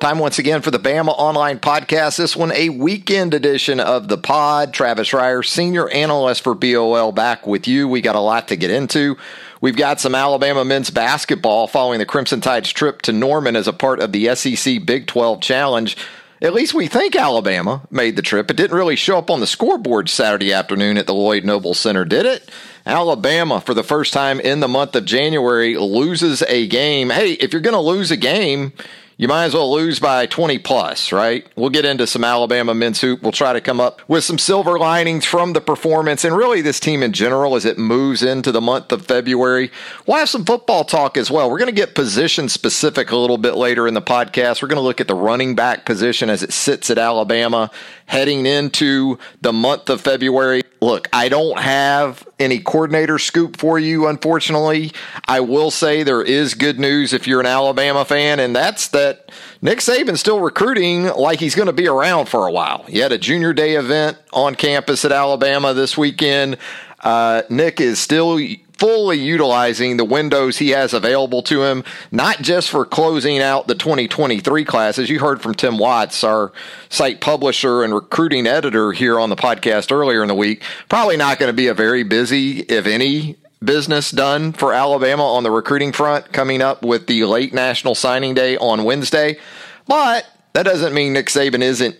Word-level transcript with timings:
Time 0.00 0.18
once 0.18 0.38
again 0.38 0.60
for 0.60 0.72
the 0.72 0.78
Bama 0.78 1.14
Online 1.16 1.58
Podcast. 1.58 2.18
This 2.18 2.36
one, 2.36 2.52
a 2.52 2.68
weekend 2.68 3.32
edition 3.32 3.78
of 3.78 4.08
the 4.08 4.18
pod. 4.18 4.74
Travis 4.74 5.10
Reier, 5.10 5.46
senior 5.46 5.88
analyst 5.88 6.42
for 6.42 6.54
BOL, 6.54 7.12
back 7.12 7.46
with 7.46 7.66
you. 7.68 7.88
We 7.88 8.00
got 8.02 8.16
a 8.16 8.20
lot 8.20 8.48
to 8.48 8.56
get 8.56 8.70
into. 8.70 9.16
We've 9.60 9.76
got 9.76 10.00
some 10.00 10.14
Alabama 10.14 10.64
men's 10.64 10.90
basketball 10.90 11.68
following 11.68 12.00
the 12.00 12.06
Crimson 12.06 12.42
Tide's 12.42 12.72
trip 12.72 13.02
to 13.02 13.12
Norman 13.12 13.56
as 13.56 13.68
a 13.68 13.72
part 13.72 14.00
of 14.00 14.12
the 14.12 14.34
SEC 14.34 14.84
Big 14.84 15.06
12 15.06 15.40
Challenge. 15.40 15.96
At 16.42 16.52
least 16.52 16.74
we 16.74 16.88
think 16.88 17.16
Alabama 17.16 17.86
made 17.90 18.16
the 18.16 18.22
trip. 18.22 18.50
It 18.50 18.56
didn't 18.56 18.76
really 18.76 18.96
show 18.96 19.16
up 19.16 19.30
on 19.30 19.40
the 19.40 19.46
scoreboard 19.46 20.10
Saturday 20.10 20.52
afternoon 20.52 20.98
at 20.98 21.06
the 21.06 21.14
Lloyd 21.14 21.44
Noble 21.44 21.72
Center, 21.72 22.04
did 22.04 22.26
it? 22.26 22.50
Alabama, 22.84 23.62
for 23.62 23.72
the 23.72 23.84
first 23.84 24.12
time 24.12 24.40
in 24.40 24.60
the 24.60 24.68
month 24.68 24.94
of 24.96 25.06
January, 25.06 25.76
loses 25.78 26.42
a 26.42 26.66
game. 26.66 27.08
Hey, 27.08 27.32
if 27.34 27.52
you're 27.52 27.62
going 27.62 27.72
to 27.72 27.80
lose 27.80 28.10
a 28.10 28.16
game, 28.18 28.74
you 29.16 29.28
might 29.28 29.44
as 29.44 29.54
well 29.54 29.72
lose 29.72 30.00
by 30.00 30.26
20 30.26 30.58
plus, 30.58 31.12
right? 31.12 31.46
We'll 31.54 31.70
get 31.70 31.84
into 31.84 32.06
some 32.06 32.24
Alabama 32.24 32.74
men's 32.74 33.00
hoop. 33.00 33.22
We'll 33.22 33.32
try 33.32 33.52
to 33.52 33.60
come 33.60 33.80
up 33.80 34.02
with 34.08 34.24
some 34.24 34.38
silver 34.38 34.78
linings 34.78 35.24
from 35.24 35.52
the 35.52 35.60
performance 35.60 36.24
and 36.24 36.36
really 36.36 36.62
this 36.62 36.80
team 36.80 37.02
in 37.02 37.12
general 37.12 37.54
as 37.54 37.64
it 37.64 37.78
moves 37.78 38.22
into 38.22 38.50
the 38.50 38.60
month 38.60 38.90
of 38.90 39.06
February. 39.06 39.70
We'll 40.06 40.18
have 40.18 40.28
some 40.28 40.44
football 40.44 40.84
talk 40.84 41.16
as 41.16 41.30
well. 41.30 41.48
We're 41.48 41.58
going 41.58 41.66
to 41.66 41.72
get 41.72 41.94
position 41.94 42.48
specific 42.48 43.12
a 43.12 43.16
little 43.16 43.38
bit 43.38 43.54
later 43.54 43.86
in 43.86 43.94
the 43.94 44.02
podcast. 44.02 44.62
We're 44.62 44.68
going 44.68 44.76
to 44.76 44.82
look 44.82 45.00
at 45.00 45.08
the 45.08 45.14
running 45.14 45.54
back 45.54 45.84
position 45.84 46.28
as 46.28 46.42
it 46.42 46.52
sits 46.52 46.90
at 46.90 46.98
Alabama 46.98 47.70
heading 48.06 48.46
into 48.46 49.18
the 49.40 49.52
month 49.52 49.88
of 49.90 50.00
February. 50.00 50.62
Look, 50.80 51.08
I 51.12 51.30
don't 51.30 51.58
have 51.58 52.28
any 52.38 52.58
coordinator 52.58 53.18
scoop 53.18 53.56
for 53.56 53.78
you, 53.78 54.06
unfortunately. 54.06 54.92
I 55.26 55.40
will 55.40 55.70
say 55.70 56.02
there 56.02 56.22
is 56.22 56.52
good 56.54 56.78
news 56.78 57.14
if 57.14 57.26
you're 57.26 57.40
an 57.40 57.46
Alabama 57.46 58.04
fan, 58.04 58.38
and 58.38 58.54
that's 58.54 58.88
that 58.88 59.32
Nick 59.62 59.78
Saban's 59.78 60.20
still 60.20 60.40
recruiting 60.40 61.04
like 61.04 61.40
he's 61.40 61.54
going 61.54 61.68
to 61.68 61.72
be 61.72 61.88
around 61.88 62.26
for 62.26 62.46
a 62.46 62.52
while. 62.52 62.84
He 62.84 62.98
had 62.98 63.12
a 63.12 63.18
junior 63.18 63.54
day 63.54 63.76
event 63.76 64.18
on 64.32 64.56
campus 64.56 65.04
at 65.06 65.12
Alabama 65.12 65.72
this 65.72 65.96
weekend. 65.96 66.58
Uh, 67.00 67.42
Nick 67.48 67.80
is 67.80 67.98
still 67.98 68.38
fully 68.78 69.18
utilizing 69.18 69.96
the 69.96 70.04
windows 70.04 70.58
he 70.58 70.70
has 70.70 70.92
available 70.92 71.42
to 71.42 71.62
him, 71.62 71.84
not 72.10 72.42
just 72.42 72.70
for 72.70 72.84
closing 72.84 73.40
out 73.40 73.66
the 73.66 73.74
2023 73.74 74.64
class. 74.64 74.98
As 74.98 75.08
you 75.08 75.20
heard 75.20 75.40
from 75.40 75.54
Tim 75.54 75.78
Watts, 75.78 76.24
our 76.24 76.52
site 76.88 77.20
publisher 77.20 77.82
and 77.82 77.94
recruiting 77.94 78.46
editor 78.46 78.92
here 78.92 79.18
on 79.18 79.30
the 79.30 79.36
podcast 79.36 79.92
earlier 79.92 80.22
in 80.22 80.28
the 80.28 80.34
week, 80.34 80.62
probably 80.88 81.16
not 81.16 81.38
going 81.38 81.48
to 81.48 81.56
be 81.56 81.68
a 81.68 81.74
very 81.74 82.02
busy, 82.02 82.60
if 82.60 82.86
any, 82.86 83.36
business 83.64 84.10
done 84.10 84.52
for 84.52 84.72
Alabama 84.72 85.24
on 85.24 85.42
the 85.42 85.50
recruiting 85.50 85.92
front 85.92 86.32
coming 86.32 86.60
up 86.60 86.82
with 86.82 87.06
the 87.06 87.24
late 87.24 87.54
national 87.54 87.94
signing 87.94 88.34
day 88.34 88.56
on 88.58 88.84
Wednesday. 88.84 89.38
But 89.86 90.26
that 90.52 90.64
doesn't 90.64 90.94
mean 90.94 91.12
Nick 91.12 91.26
Saban 91.26 91.62
isn't, 91.62 91.96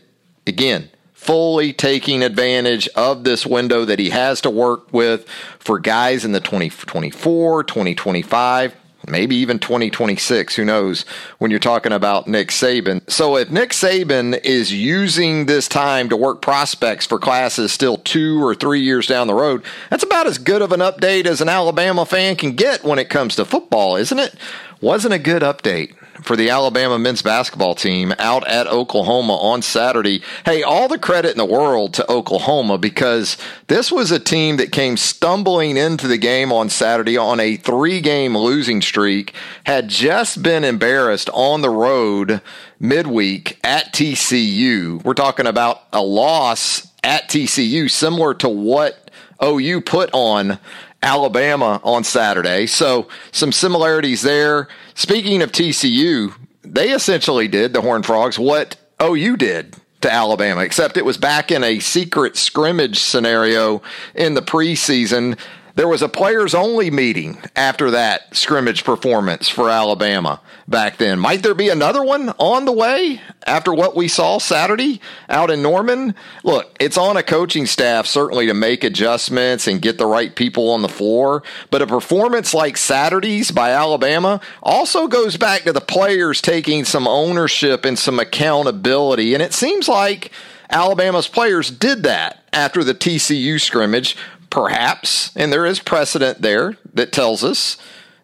again, 0.47 0.91
fully 1.25 1.73
taking 1.73 2.23
advantage 2.23 2.87
of 2.89 3.25
this 3.25 3.47
window 3.47 3.87
that 3.87 3.99
he 3.99 4.11
has 4.11 4.43
to 4.43 4.51
work 4.51 4.93
with 4.93 5.27
for 5.59 5.79
guys 5.79 6.23
in 6.23 6.33
the 6.33 6.41
2024, 6.41 7.65
2025, 7.65 8.77
maybe 9.09 9.35
even 9.37 9.59
2026. 9.59 10.55
Who 10.57 10.67
knows 10.67 11.07
when 11.39 11.51
you're 11.51 11.61
talking 11.61 11.93
about 11.93 12.29
Nick 12.29 12.49
Saban. 12.49 13.11
So 13.11 13.39
if 13.39 13.51
Nick 13.51 13.71
Saban 13.71 14.39
is 14.45 14.71
using 14.71 15.47
this 15.47 15.67
time 15.67 16.11
to 16.11 16.17
work 16.17 16.43
prospects 16.43 17.07
for 17.07 17.19
classes 17.19 17.73
still 17.73 17.97
two 17.97 18.45
or 18.45 18.55
three 18.55 18.81
years 18.81 19.07
down 19.07 19.27
the 19.27 19.35
road, 19.35 19.65
that's 19.89 20.05
about 20.05 20.27
as 20.27 20.37
good 20.37 20.61
of 20.61 20.73
an 20.73 20.81
update 20.81 21.25
as 21.25 21.41
an 21.41 21.49
Alabama 21.49 22.05
fan 22.05 22.37
can 22.37 22.53
get 22.53 22.85
when 22.85 22.99
it 22.99 23.09
comes 23.09 23.37
to 23.37 23.47
football, 23.47 23.97
isn't 23.97 24.19
it? 24.19 24.35
Wasn't 24.83 25.15
a 25.15 25.19
good 25.19 25.41
update 25.41 25.95
for 26.23 26.37
the 26.37 26.51
Alabama 26.51 26.99
men's 26.99 27.23
basketball 27.23 27.75
team 27.75 28.13
out 28.19 28.47
at 28.49 28.67
Oklahoma 28.67 29.37
on 29.37 29.63
Saturday. 29.63 30.23
Hey, 30.45 30.63
all 30.63 30.89
the 30.89 30.99
credit 30.99 31.33
in 31.33 31.39
the 31.39 31.45
world 31.45 31.95
to 31.95 32.11
Oklahoma 32.11 32.79
because 32.79 33.37
this 33.67 33.91
was 33.91 34.11
a 34.11 34.21
team 34.21 34.57
that 34.57 34.73
came 34.73 34.97
stumbling 34.97 35.77
into 35.77 36.07
the 36.07 36.19
game 36.19 36.53
on 36.53 36.69
Saturday 36.69 37.17
on 37.17 37.41
a 37.41 37.57
three 37.57 38.01
game 38.01 38.37
losing 38.37 38.81
streak, 38.81 39.35
had 39.65 39.89
just 39.89 40.43
been 40.43 40.65
embarrassed 40.65 41.31
on 41.33 41.63
the 41.63 41.71
road 41.71 42.41
midweek 42.79 43.59
at 43.65 43.93
TCU. 43.93 45.03
We're 45.05 45.15
talking 45.15 45.47
about 45.47 45.83
a 45.93 46.03
loss 46.03 46.87
at 47.03 47.29
TCU, 47.29 47.91
similar 47.91 48.35
to 48.35 48.49
what 48.49 49.11
OU 49.43 49.81
put 49.83 50.11
on 50.13 50.59
Alabama 51.05 51.81
on 51.85 52.03
Saturday. 52.03 52.67
So 52.67 53.09
some 53.31 53.53
similarities 53.53 54.23
there. 54.23 54.69
Speaking 54.95 55.43
of 55.43 55.53
TCU, 55.53 56.35
they 56.63 56.91
essentially 56.91 57.47
did, 57.47 57.75
the 57.75 57.83
Horned 57.83 58.07
Frogs, 58.07 58.39
what 58.39 58.77
OU 59.03 59.37
did 59.37 59.77
to 60.01 60.13
Alabama, 60.13 60.63
except 60.63 60.97
it 60.97 61.05
was 61.05 61.19
back 61.19 61.51
in 61.51 61.63
a 61.63 61.79
secret 61.79 62.37
scrimmage 62.37 62.99
scenario 62.99 63.83
in 64.15 64.35
the 64.35 64.43
preseason. 64.43 65.39
There 65.77 65.89
was 65.89 66.03
a 66.03 66.09
players 66.09 66.55
only 66.55 66.89
meeting 66.93 67.39
after 67.57 67.91
that 67.91 68.37
scrimmage 68.37 68.85
performance 68.85 69.49
for 69.49 69.69
Alabama 69.69 70.41
back 70.69 70.99
then. 70.99 71.19
Might 71.19 71.43
there 71.43 71.55
be 71.55 71.69
another 71.69 72.05
one 72.05 72.29
on 72.39 72.65
the 72.65 72.73
way 72.73 73.21
after 73.45 73.75
what 73.75 73.97
we 73.97 74.07
saw 74.07 74.39
Saturday 74.39 75.01
out 75.29 75.51
in 75.51 75.63
Norman? 75.63 76.15
Look, 76.45 76.77
it's 76.79 76.97
on 76.97 77.17
a 77.17 77.25
coaching 77.25 77.67
staff 77.67 78.07
certainly 78.07 78.47
to 78.47 78.55
make 78.55 78.85
adjustments 78.85 79.67
and 79.67 79.83
get 79.83 79.99
the 79.99 80.07
right 80.07 80.33
people 80.37 80.71
on 80.71 80.83
the 80.83 80.89
floor, 80.89 81.43
but 81.73 81.83
a 81.83 81.89
performance 81.89 82.55
like 82.55 82.77
Saturday's 82.77 83.51
by 83.51 83.71
Alabama 83.71 84.41
also 84.63 85.09
goes 85.09 85.37
back 85.37 85.63
to 85.63 85.73
the 85.73 85.81
players 85.81 86.41
taking 86.41 86.85
some 86.85 87.09
ownership 87.09 87.85
and 87.85 87.99
some 87.99 88.21
accountability. 88.21 89.35
And 89.35 89.43
it 89.43 89.53
seems 89.53 89.89
like 89.89 90.31
Alabama's 90.71 91.29
players 91.29 91.71
did 91.71 92.05
that 92.05 92.45
after 92.53 92.83
the 92.85 92.95
TCU 92.95 93.61
scrimmage 93.61 94.17
perhaps, 94.55 95.35
and 95.35 95.53
there 95.53 95.67
is 95.67 95.81
precedent 95.81 96.41
there 96.41 96.77
that 96.93 97.11
tells 97.11 97.43
us, 97.43 97.77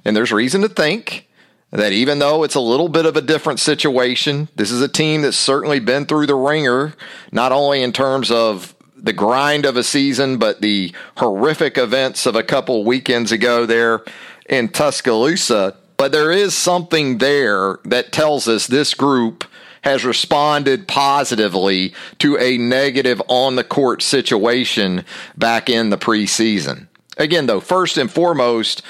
and 0.05 0.17
there's 0.17 0.31
reason 0.31 0.61
to 0.61 0.69
think 0.69 1.29
that 1.73 1.93
even 1.93 2.21
though 2.21 2.45
it's 2.45 2.55
a 2.55 2.61
little 2.61 2.89
bit 2.89 3.05
of 3.05 3.17
a 3.17 3.21
different 3.21 3.59
situation, 3.59 4.49
this 4.55 4.71
is 4.71 4.81
a 4.81 4.87
team 4.87 5.23
that's 5.23 5.37
certainly 5.37 5.81
been 5.81 6.07
through 6.07 6.29
the 6.29 6.37
ringer, 6.37 6.95
not 7.33 7.51
only 7.51 7.83
in 7.83 7.93
terms 7.93 8.31
of 8.31 8.77
the 8.97 9.13
grind 9.13 9.67
of 9.67 9.77
a 9.77 9.83
season, 9.83 10.39
but 10.39 10.61
the 10.61 10.95
horrific 11.17 11.77
events 11.77 12.27
of 12.27 12.37
a 12.37 12.45
couple 12.45 12.85
weekends 12.85 13.33
ago 13.33 13.67
there 13.67 14.05
in 14.49 14.69
Tuscaloosa. 14.69 15.77
But 15.97 16.13
there 16.13 16.31
is 16.31 16.55
something 16.55 17.19
there 17.19 17.81
that 17.85 18.13
tells 18.13 18.47
us 18.47 18.69
this 18.69 18.95
group 18.95 19.45
has 19.83 20.05
responded 20.05 20.87
positively 20.87 21.95
to 22.19 22.37
a 22.39 22.59
negative 22.59 23.21
on 23.29 23.57
the 23.57 23.65
court 23.65 24.03
situation 24.03 25.05
back 25.37 25.71
in 25.71 25.91
the 25.91 25.99
preseason. 25.99 26.87
Again, 27.17 27.47
though, 27.47 27.61
first 27.61 27.99
and 27.99 28.11
foremost, 28.11 28.83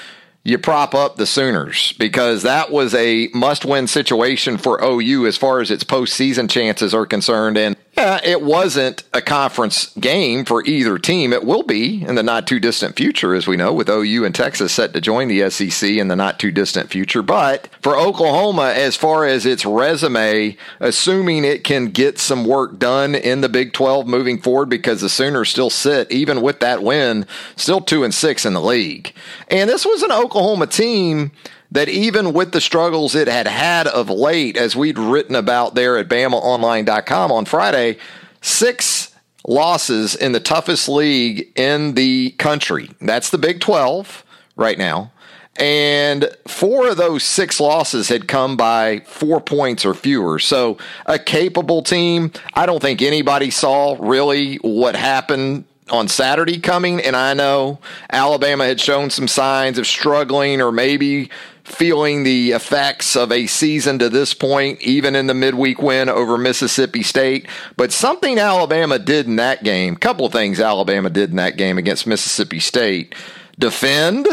you 0.43 0.57
prop 0.57 0.95
up 0.95 1.17
the 1.17 1.25
Sooners 1.25 1.93
because 1.93 2.43
that 2.43 2.71
was 2.71 2.95
a 2.95 3.29
must 3.33 3.63
win 3.63 3.87
situation 3.87 4.57
for 4.57 4.83
OU 4.83 5.27
as 5.27 5.37
far 5.37 5.59
as 5.61 5.69
its 5.69 5.83
postseason 5.83 6.49
chances 6.49 6.93
are 6.93 7.05
concerned. 7.05 7.57
And 7.57 7.75
yeah, 7.97 8.21
it 8.23 8.41
wasn't 8.41 9.03
a 9.13 9.21
conference 9.21 9.93
game 9.95 10.45
for 10.45 10.63
either 10.63 10.97
team. 10.97 11.33
It 11.33 11.43
will 11.43 11.63
be 11.63 12.03
in 12.03 12.15
the 12.15 12.23
not 12.23 12.47
too 12.47 12.59
distant 12.59 12.95
future, 12.95 13.35
as 13.35 13.47
we 13.47 13.57
know, 13.57 13.73
with 13.73 13.89
OU 13.89 14.23
and 14.23 14.33
Texas 14.33 14.71
set 14.71 14.93
to 14.93 15.01
join 15.01 15.27
the 15.27 15.49
SEC 15.49 15.89
in 15.89 16.07
the 16.07 16.15
not 16.15 16.39
too 16.39 16.51
distant 16.51 16.89
future. 16.89 17.21
But 17.21 17.67
for 17.81 17.97
Oklahoma, 17.97 18.73
as 18.75 18.95
far 18.95 19.25
as 19.25 19.45
its 19.45 19.65
resume, 19.65 20.55
assuming 20.79 21.43
it 21.43 21.65
can 21.65 21.87
get 21.87 22.17
some 22.17 22.45
work 22.45 22.79
done 22.79 23.13
in 23.13 23.41
the 23.41 23.49
Big 23.49 23.73
12 23.73 24.07
moving 24.07 24.41
forward, 24.41 24.69
because 24.69 25.01
the 25.01 25.09
Sooners 25.09 25.49
still 25.49 25.69
sit, 25.69 26.09
even 26.11 26.41
with 26.41 26.61
that 26.61 26.81
win, 26.81 27.25
still 27.57 27.81
two 27.81 28.05
and 28.05 28.13
six 28.13 28.45
in 28.45 28.53
the 28.53 28.61
league. 28.61 29.13
And 29.49 29.69
this 29.69 29.85
was 29.85 30.01
an 30.01 30.11
Oklahoma 30.11 30.67
team 30.67 31.31
that 31.71 31.89
even 31.89 32.33
with 32.33 32.51
the 32.51 32.61
struggles 32.61 33.15
it 33.15 33.27
had 33.27 33.47
had 33.47 33.87
of 33.87 34.09
late, 34.09 34.57
as 34.57 34.75
we'd 34.75 34.99
written 34.99 35.35
about 35.35 35.75
there 35.75 35.97
at 35.97 36.09
BamaOnline.com 36.09 37.31
on 37.31 37.45
Friday, 37.45 37.97
six 38.41 39.15
losses 39.47 40.15
in 40.15 40.33
the 40.33 40.39
toughest 40.39 40.87
league 40.89 41.47
in 41.55 41.93
the 41.95 42.31
country. 42.31 42.89
That's 42.99 43.29
the 43.29 43.37
Big 43.37 43.59
12 43.59 44.23
right 44.55 44.77
now. 44.77 45.11
And 45.57 46.29
four 46.47 46.87
of 46.87 46.97
those 46.97 47.23
six 47.23 47.59
losses 47.59 48.07
had 48.07 48.27
come 48.27 48.55
by 48.55 49.01
four 49.05 49.41
points 49.41 49.85
or 49.85 49.93
fewer. 49.93 50.39
So, 50.39 50.77
a 51.05 51.19
capable 51.19 51.81
team. 51.81 52.31
I 52.53 52.65
don't 52.65 52.81
think 52.81 53.01
anybody 53.01 53.49
saw 53.49 53.97
really 53.99 54.55
what 54.57 54.95
happened 54.95 55.65
on 55.89 56.07
Saturday 56.07 56.57
coming. 56.57 57.01
And 57.01 57.15
I 57.15 57.33
know 57.33 57.79
Alabama 58.09 58.65
had 58.65 58.79
shown 58.79 59.09
some 59.09 59.27
signs 59.27 59.77
of 59.77 59.85
struggling 59.85 60.61
or 60.61 60.71
maybe 60.71 61.29
feeling 61.63 62.23
the 62.23 62.51
effects 62.51 63.15
of 63.15 63.31
a 63.31 63.47
season 63.47 63.99
to 63.99 64.09
this 64.09 64.33
point, 64.33 64.81
even 64.81 65.15
in 65.15 65.27
the 65.27 65.33
midweek 65.33 65.81
win 65.81 66.09
over 66.09 66.37
Mississippi 66.37 67.03
State. 67.03 67.47
But 67.77 67.91
something 67.91 68.39
Alabama 68.39 68.97
did 68.97 69.27
in 69.27 69.35
that 69.35 69.63
game, 69.63 69.93
a 69.93 69.99
couple 69.99 70.25
of 70.25 70.31
things 70.31 70.59
Alabama 70.59 71.09
did 71.09 71.29
in 71.29 71.35
that 71.35 71.57
game 71.57 71.77
against 71.77 72.07
Mississippi 72.07 72.59
State 72.59 73.15
defend, 73.59 74.27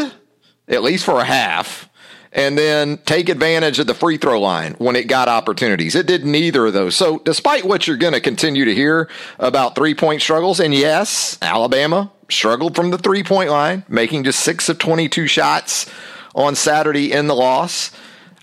at 0.67 0.83
least 0.83 1.05
for 1.05 1.19
a 1.19 1.25
half. 1.25 1.87
And 2.31 2.55
then 2.55 2.99
take 3.05 3.27
advantage 3.27 3.79
of 3.79 3.87
the 3.87 3.95
free 3.95 4.17
throw 4.17 4.39
line 4.39 4.75
when 4.77 4.95
it 4.95 5.07
got 5.07 5.27
opportunities. 5.27 5.95
It 5.95 6.05
did 6.05 6.25
neither 6.25 6.67
of 6.67 6.73
those. 6.73 6.95
So, 6.95 7.17
despite 7.25 7.65
what 7.65 7.87
you're 7.87 7.97
going 7.97 8.13
to 8.13 8.21
continue 8.21 8.65
to 8.65 8.75
hear 8.75 9.09
about 9.39 9.73
three 9.73 9.95
point 9.95 10.21
struggles, 10.21 10.59
and 10.59 10.71
yes, 10.71 11.39
Alabama 11.41 12.11
struggled 12.29 12.75
from 12.75 12.91
the 12.91 12.99
three 12.99 13.23
point 13.23 13.49
line, 13.49 13.83
making 13.89 14.25
just 14.25 14.41
six 14.41 14.69
of 14.69 14.77
22 14.77 15.25
shots 15.25 15.89
on 16.35 16.55
Saturday 16.55 17.11
in 17.11 17.27
the 17.27 17.35
loss. 17.35 17.91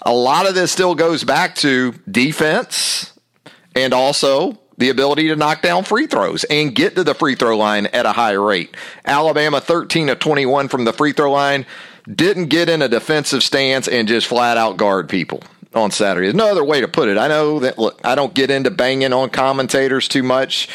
A 0.03 0.13
lot 0.13 0.49
of 0.49 0.55
this 0.55 0.73
still 0.73 0.95
goes 0.95 1.25
back 1.25 1.55
to 1.57 1.93
defense 2.11 3.13
and 3.75 3.93
also 3.93 4.59
the 4.79 4.91
ability 4.91 5.29
to 5.29 5.37
knock 5.37 5.63
down 5.63 5.85
free 5.85 6.07
throws 6.07 6.45
and 6.45 6.75
get 6.75 6.95
to 6.97 7.05
the 7.05 7.15
free 7.15 7.35
throw 7.35 7.57
line 7.57 7.87
at 7.87 8.07
a 8.07 8.13
high 8.13 8.33
rate. 8.33 8.77
Alabama 9.05 9.61
13 9.61 10.09
of 10.09 10.19
21 10.19 10.69
from 10.69 10.85
the 10.85 10.93
free 10.93 11.13
throw 11.13 11.33
line 11.33 11.67
didn't 12.13 12.47
get 12.47 12.69
in 12.69 12.83
a 12.83 12.89
defensive 12.89 13.43
stance 13.43 13.89
and 13.89 14.07
just 14.07 14.27
flat 14.27 14.57
out 14.57 14.77
guard 14.77 15.09
people 15.09 15.43
on 15.75 15.91
Saturday. 15.91 16.33
No 16.33 16.51
other 16.51 16.65
way 16.65 16.81
to 16.81 16.89
put 16.89 17.09
it. 17.09 17.19
I 17.19 17.29
know 17.29 17.61
that 17.61 17.79
look, 17.79 18.01
I 18.05 18.15
don't 18.15 18.35
get 18.35 18.51
into 18.51 18.71
banging 18.71 19.13
on 19.13 19.31
commentators 19.31 20.09
too 20.09 20.23
much. 20.23 20.69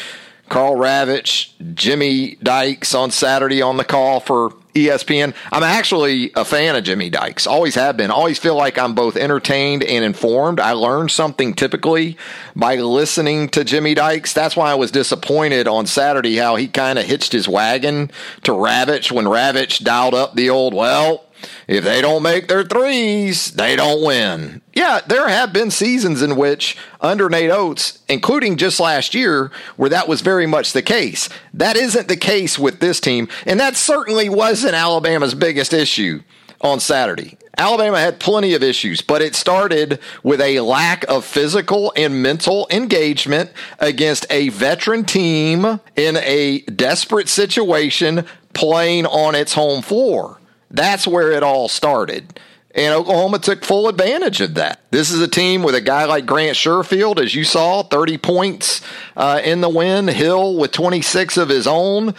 Karl 0.48 0.76
Ravech, 0.76 1.74
Jimmy 1.74 2.36
Dykes 2.42 2.94
on 2.94 3.10
Saturday 3.10 3.62
on 3.62 3.78
the 3.78 3.84
call 3.84 4.20
for 4.20 4.52
ESPN. 4.74 5.34
I'm 5.50 5.62
actually 5.62 6.32
a 6.34 6.44
fan 6.44 6.76
of 6.76 6.84
Jimmy 6.84 7.10
Dykes. 7.10 7.46
Always 7.46 7.74
have 7.74 7.96
been. 7.96 8.10
Always 8.10 8.38
feel 8.38 8.54
like 8.54 8.78
I'm 8.78 8.94
both 8.94 9.16
entertained 9.16 9.84
and 9.84 10.04
informed. 10.04 10.60
I 10.60 10.72
learn 10.72 11.08
something 11.08 11.54
typically 11.54 12.16
by 12.56 12.76
listening 12.76 13.48
to 13.50 13.64
Jimmy 13.64 13.94
Dykes. 13.94 14.32
That's 14.32 14.56
why 14.56 14.70
I 14.70 14.74
was 14.74 14.90
disappointed 14.90 15.68
on 15.68 15.86
Saturday 15.86 16.36
how 16.36 16.56
he 16.56 16.68
kind 16.68 16.98
of 16.98 17.04
hitched 17.04 17.32
his 17.32 17.48
wagon 17.48 18.10
to 18.44 18.52
Ravitch 18.52 19.12
when 19.12 19.26
Ravitch 19.26 19.82
dialed 19.84 20.14
up 20.14 20.34
the 20.34 20.50
old, 20.50 20.74
well, 20.74 21.24
if 21.68 21.84
they 21.84 22.00
don't 22.00 22.22
make 22.22 22.48
their 22.48 22.64
threes, 22.64 23.52
they 23.52 23.76
don't 23.76 24.04
win. 24.04 24.60
Yeah, 24.74 25.00
there 25.06 25.28
have 25.28 25.52
been 25.52 25.70
seasons 25.70 26.22
in 26.22 26.36
which, 26.36 26.76
under 27.00 27.28
Nate 27.28 27.50
Oats, 27.50 28.00
including 28.08 28.56
just 28.56 28.80
last 28.80 29.14
year, 29.14 29.50
where 29.76 29.90
that 29.90 30.08
was 30.08 30.20
very 30.20 30.46
much 30.46 30.72
the 30.72 30.82
case. 30.82 31.28
That 31.52 31.76
isn't 31.76 32.08
the 32.08 32.16
case 32.16 32.58
with 32.58 32.80
this 32.80 33.00
team, 33.00 33.28
and 33.46 33.60
that 33.60 33.76
certainly 33.76 34.28
wasn't 34.28 34.74
Alabama's 34.74 35.34
biggest 35.34 35.72
issue 35.72 36.22
on 36.60 36.80
Saturday. 36.80 37.36
Alabama 37.58 37.98
had 38.00 38.18
plenty 38.18 38.54
of 38.54 38.62
issues, 38.62 39.02
but 39.02 39.20
it 39.20 39.34
started 39.34 39.98
with 40.22 40.40
a 40.40 40.60
lack 40.60 41.04
of 41.04 41.24
physical 41.24 41.92
and 41.96 42.22
mental 42.22 42.66
engagement 42.70 43.50
against 43.78 44.24
a 44.30 44.48
veteran 44.48 45.04
team 45.04 45.80
in 45.94 46.16
a 46.16 46.60
desperate 46.60 47.28
situation 47.28 48.24
playing 48.54 49.04
on 49.06 49.34
its 49.34 49.52
home 49.52 49.82
floor. 49.82 50.38
That's 50.72 51.06
where 51.06 51.30
it 51.30 51.42
all 51.42 51.68
started. 51.68 52.40
And 52.74 52.94
Oklahoma 52.94 53.38
took 53.38 53.64
full 53.64 53.88
advantage 53.88 54.40
of 54.40 54.54
that. 54.54 54.80
This 54.90 55.10
is 55.10 55.20
a 55.20 55.28
team 55.28 55.62
with 55.62 55.74
a 55.74 55.80
guy 55.80 56.06
like 56.06 56.24
Grant 56.24 56.56
Sherfield, 56.56 57.18
as 57.18 57.34
you 57.34 57.44
saw, 57.44 57.82
30 57.82 58.16
points 58.18 58.80
uh, 59.14 59.42
in 59.44 59.60
the 59.60 59.68
win. 59.68 60.08
Hill 60.08 60.56
with 60.56 60.72
26 60.72 61.36
of 61.36 61.50
his 61.50 61.66
own. 61.66 62.14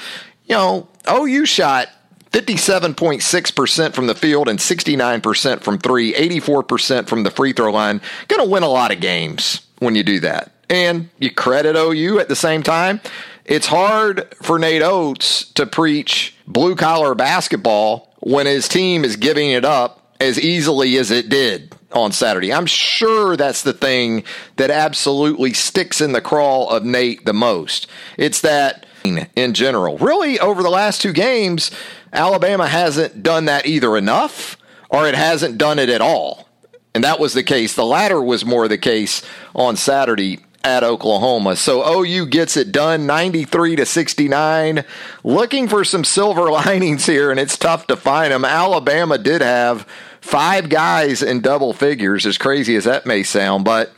You 0.46 0.56
know, 0.56 0.88
OU 1.12 1.48
shot 1.48 1.88
57.6% 2.32 3.94
from 3.94 4.08
the 4.08 4.16
field 4.16 4.48
and 4.48 4.60
69% 4.60 5.62
from 5.62 5.80
three, 5.80 6.14
84% 6.14 7.08
from 7.08 7.24
the 7.24 7.32
free 7.32 7.54
throw 7.54 7.72
line. 7.72 8.00
Going 8.28 8.44
to 8.44 8.50
win 8.50 8.64
a 8.64 8.68
lot 8.68 8.92
of 8.92 9.00
games 9.00 9.66
when 9.80 9.96
you 9.96 10.04
do 10.04 10.20
that. 10.20 10.52
And 10.70 11.10
you 11.18 11.32
credit 11.32 11.76
OU 11.76 12.20
at 12.20 12.30
the 12.30 12.36
same 12.36 12.62
time. 12.62 13.02
It's 13.46 13.68
hard 13.68 14.34
for 14.42 14.60
Nate 14.60 14.84
Oats 14.84 15.46
to 15.54 15.66
preach 15.66 16.36
blue 16.48 16.76
collar 16.76 17.16
basketball 17.16 18.12
when 18.25 18.46
his 18.46 18.68
team 18.68 19.04
is 19.04 19.16
giving 19.16 19.52
it 19.52 19.66
up 19.66 20.16
as 20.20 20.40
easily 20.40 20.98
as 20.98 21.12
it 21.12 21.30
did 21.30 21.75
on 21.92 22.12
Saturday. 22.12 22.54
I'm 22.54 22.66
sure 22.66 23.36
that's 23.36 23.62
the 23.62 23.74
thing 23.74 24.24
that 24.56 24.72
absolutely 24.72 25.54
sticks 25.54 26.02
in 26.02 26.14
the 26.14 26.22
crawl 26.22 26.70
of 26.70 26.84
Nate 26.84 27.25
the 27.25 27.34
most. 27.34 27.88
It's 28.18 28.42
that 28.42 28.86
in 29.04 29.54
general. 29.54 29.98
Really, 29.98 30.40
over 30.40 30.64
the 30.64 30.70
last 30.70 31.02
two 31.02 31.14
games, 31.14 31.72
Alabama 32.14 32.68
hasn't 32.68 33.22
done 33.22 33.46
that 33.46 33.66
either 33.66 33.98
enough 33.98 34.58
or 34.90 35.08
it 35.08 35.16
hasn't 35.16 35.58
done 35.58 35.78
it 35.78 35.90
at 35.90 36.02
all. 36.02 36.48
And 36.96 37.04
that 37.04 37.19
was 37.19 37.34
the 37.34 37.44
case. 37.44 37.76
The 37.76 37.86
latter 37.86 38.22
was 38.22 38.46
more 38.46 38.68
the 38.68 38.78
case 38.78 39.24
on 39.54 39.76
Saturday 39.76 40.40
at 40.63 40.83
Oklahoma. 40.83 41.56
So 41.56 42.01
OU 42.01 42.27
gets 42.27 42.56
it 42.56 42.71
done 42.71 43.06
93 43.06 43.75
to 43.77 43.86
69. 43.86 44.86
Looking 45.24 45.68
for 45.68 45.83
some 45.83 46.04
silver 46.04 46.50
linings 46.51 47.06
here, 47.06 47.31
and 47.31 47.39
it's 47.39 47.57
tough 47.57 47.88
to 47.88 47.95
find 47.95 48.31
them. 48.31 48.45
Alabama 48.45 49.18
did 49.18 49.42
have 49.42 49.88
five 50.21 50.69
guys 50.69 51.21
in 51.21 51.42
double 51.42 51.74
figures, 51.74 52.25
as 52.25 52.38
crazy 52.38 52.75
as 52.75 52.86
that 52.86 53.06
may 53.06 53.24
sound, 53.24 53.65
but 53.65 53.94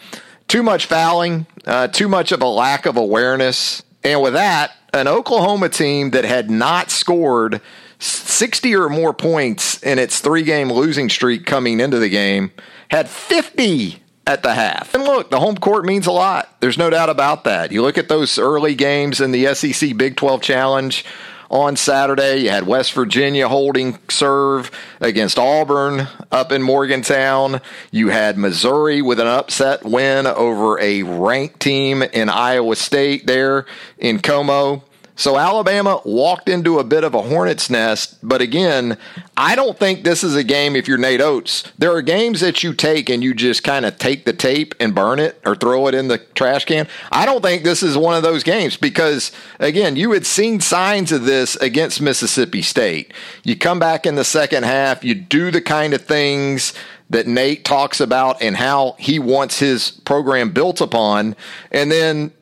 too 0.47 0.63
much 0.63 0.87
fouling, 0.87 1.45
uh, 1.65 1.87
too 1.87 2.07
much 2.07 2.31
of 2.31 2.41
a 2.41 2.47
lack 2.47 2.85
of 2.85 2.97
awareness. 2.97 3.83
And 4.03 4.21
with 4.21 4.33
that, 4.33 4.71
an 4.93 5.07
Oklahoma 5.07 5.69
team 5.69 6.11
that 6.11 6.25
had 6.25 6.49
not 6.49 6.89
scored 6.89 7.61
60 7.99 8.75
or 8.75 8.89
more 8.89 9.13
points 9.13 9.81
in 9.83 9.99
its 9.99 10.19
three 10.19 10.43
game 10.43 10.71
losing 10.71 11.09
streak 11.09 11.45
coming 11.45 11.79
into 11.79 11.99
the 11.99 12.09
game 12.09 12.51
had 12.89 13.09
50 13.09 14.01
at 14.27 14.43
the 14.43 14.53
half. 14.53 14.93
And 14.93 15.03
look, 15.03 15.29
the 15.29 15.39
home 15.39 15.57
court 15.57 15.85
means 15.85 16.07
a 16.07 16.11
lot. 16.11 16.49
There's 16.59 16.77
no 16.77 16.89
doubt 16.89 17.09
about 17.09 17.43
that. 17.43 17.71
You 17.71 17.81
look 17.81 17.97
at 17.97 18.09
those 18.09 18.39
early 18.39 18.75
games 18.75 19.21
in 19.21 19.31
the 19.31 19.53
SEC 19.53 19.95
Big 19.97 20.15
12 20.15 20.41
Challenge 20.41 21.05
on 21.49 21.75
Saturday. 21.75 22.37
You 22.37 22.49
had 22.49 22.65
West 22.65 22.93
Virginia 22.93 23.47
holding 23.47 23.99
serve 24.09 24.71
against 24.99 25.37
Auburn 25.37 26.07
up 26.31 26.51
in 26.51 26.61
Morgantown. 26.61 27.61
You 27.91 28.09
had 28.09 28.37
Missouri 28.37 29.01
with 29.01 29.19
an 29.19 29.27
upset 29.27 29.83
win 29.83 30.27
over 30.27 30.79
a 30.79 31.03
ranked 31.03 31.59
team 31.59 32.01
in 32.01 32.29
Iowa 32.29 32.75
State 32.75 33.27
there 33.27 33.65
in 33.97 34.19
Como. 34.19 34.83
So 35.17 35.37
Alabama 35.37 36.01
walked 36.03 36.49
into 36.49 36.77
a 36.77 36.83
bit 36.83 37.05
of 37.05 37.13
a 37.13 37.21
hornet's 37.21 37.69
nest, 37.69 38.17
but 38.21 38.41
again, 38.41 38.97
I 39.37 39.55
don't 39.55 39.79
think 39.79 40.03
this 40.03 40.25
is 40.25 40.35
a 40.35 40.43
game 40.43 40.75
if 40.75 40.89
you're 40.89 40.97
Nate 40.97 41.21
Oats. 41.21 41.71
There 41.77 41.95
are 41.95 42.01
games 42.01 42.41
that 42.41 42.63
you 42.63 42.73
take 42.73 43.09
and 43.09 43.23
you 43.23 43.33
just 43.33 43.63
kind 43.63 43.85
of 43.85 43.97
take 43.97 44.25
the 44.25 44.33
tape 44.33 44.75
and 44.77 44.93
burn 44.93 45.19
it 45.19 45.39
or 45.45 45.55
throw 45.55 45.87
it 45.87 45.95
in 45.95 46.09
the 46.09 46.17
trash 46.17 46.65
can. 46.65 46.89
I 47.13 47.25
don't 47.25 47.41
think 47.41 47.63
this 47.63 47.81
is 47.81 47.97
one 47.97 48.15
of 48.15 48.23
those 48.23 48.43
games 48.43 48.75
because 48.75 49.31
again, 49.57 49.95
you 49.95 50.11
had 50.11 50.25
seen 50.25 50.59
signs 50.59 51.13
of 51.13 51.23
this 51.23 51.55
against 51.57 52.01
Mississippi 52.01 52.61
State. 52.61 53.13
You 53.43 53.55
come 53.55 53.79
back 53.79 54.05
in 54.05 54.15
the 54.15 54.25
second 54.25 54.63
half, 54.63 55.01
you 55.01 55.15
do 55.15 55.49
the 55.49 55.61
kind 55.61 55.93
of 55.93 56.01
things 56.01 56.73
that 57.09 57.25
Nate 57.25 57.63
talks 57.63 58.01
about 58.01 58.41
and 58.41 58.57
how 58.57 58.95
he 58.99 59.19
wants 59.19 59.59
his 59.59 59.91
program 59.91 60.49
built 60.51 60.81
upon, 60.81 61.35
and 61.71 61.91
then 61.91 62.33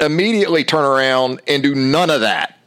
immediately 0.00 0.64
turn 0.64 0.84
around 0.84 1.40
and 1.46 1.62
do 1.62 1.74
none 1.74 2.10
of 2.10 2.20
that 2.20 2.58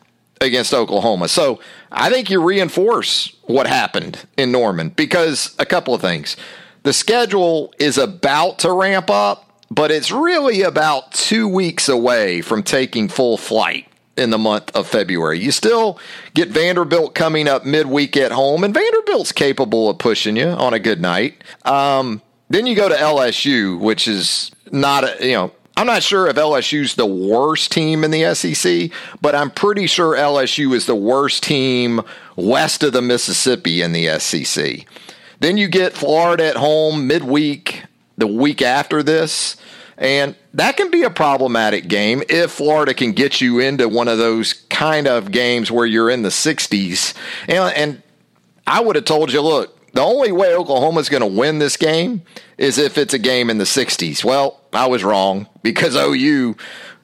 against 0.42 0.74
Oklahoma. 0.74 1.28
So 1.28 1.60
I 1.92 2.10
think 2.10 2.30
you 2.30 2.44
reinforce 2.44 3.36
what 3.44 3.68
happened 3.68 4.26
in 4.38 4.52
Norman 4.52 4.90
because 4.90 5.56
a 5.60 5.66
couple 5.66 5.94
of 5.94 6.02
things. 6.02 6.36
The 6.84 6.94
schedule 6.94 7.74
is 7.78 7.98
about 7.98 8.60
to 8.60 8.72
ramp 8.72 9.10
up, 9.10 9.64
but 9.70 9.92
it's 9.92 10.12
really 10.12 10.64
about 10.64 11.12
two 11.12 11.48
weeks 11.48 11.88
away 11.88 12.42
from 12.42 12.64
taking 12.64 13.08
full 13.08 13.38
flight 13.38 13.88
in 14.18 14.32
the 14.32 14.38
month 14.38 14.76
of 14.76 14.88
February. 14.88 15.40
You 15.40 15.52
still 15.52 16.00
get 16.34 16.50
Vanderbilt 16.50 17.14
coming 17.14 17.48
up 17.48 17.66
midweek 17.66 18.18
at 18.18 18.32
home, 18.32 18.64
and 18.64 18.74
Vanderbilt's 18.74 19.32
capable 19.32 19.90
of 19.90 20.00
pushing 20.00 20.36
you 20.36 20.48
on 20.48 20.74
a 20.74 20.80
good 20.80 21.02
night. 21.02 21.44
Um, 21.66 22.22
then 22.50 22.66
you 22.66 22.76
go 22.76 22.90
to 22.90 22.96
LSU, 22.96 23.80
which 23.80 24.08
is 24.08 24.52
not 24.72 25.04
a, 25.04 25.26
you 25.26 25.34
know 25.34 25.52
I'm 25.78 25.88
not 25.88 26.04
sure 26.04 26.28
if 26.28 26.36
LSU's 26.36 26.96
the 26.96 27.06
worst 27.06 27.72
team 27.72 28.04
in 28.04 28.12
the 28.12 28.36
SEC, 28.36 28.92
but 29.22 29.36
I'm 29.36 29.50
pretty 29.50 29.88
sure 29.88 30.16
LSU 30.16 30.74
is 30.74 30.86
the 30.86 30.96
worst 30.96 31.44
team 31.44 32.02
west 32.36 32.84
of 32.84 32.94
the 32.94 33.02
Mississippi 33.02 33.82
in 33.82 33.94
the 33.94 34.20
SEC. 34.20 34.86
Then 35.40 35.58
you 35.58 35.68
get 35.68 35.94
Florida 35.94 36.46
at 36.46 36.58
home 36.58 37.08
midweek, 37.08 37.84
the 38.18 38.28
week 38.28 38.62
after 38.62 39.02
this. 39.02 39.58
And 39.98 40.36
that 40.54 40.78
can 40.78 40.90
be 40.92 41.04
a 41.04 41.10
problematic 41.10 41.88
game 41.88 42.24
if 42.28 42.52
Florida 42.52 42.94
can 42.94 43.12
get 43.12 43.40
you 43.40 43.60
into 43.60 43.88
one 43.88 44.08
of 44.08 44.18
those 44.18 44.54
kind 44.54 45.08
of 45.08 45.32
games 45.32 45.72
where 45.72 45.86
you're 45.86 46.10
in 46.10 46.24
the 46.24 46.30
60s. 46.30 47.14
And, 47.48 47.76
and 47.76 48.04
I 48.66 48.82
would 48.82 48.96
have 48.96 49.06
told 49.06 49.32
you, 49.32 49.42
look, 49.42 49.78
the 49.94 50.02
only 50.02 50.32
way 50.32 50.54
Oklahoma's 50.56 51.10
going 51.10 51.22
to 51.22 51.40
win 51.40 51.60
this 51.60 51.78
game 51.78 52.22
is 52.58 52.78
if 52.78 52.98
it's 52.98 53.14
a 53.14 53.20
game 53.20 53.50
in 53.50 53.58
the 53.58 53.66
60s. 53.66 54.24
Well, 54.24 54.60
I 54.72 54.88
was 54.88 55.04
wrong 55.04 55.48
because 55.64 55.96
OU, 55.96 56.56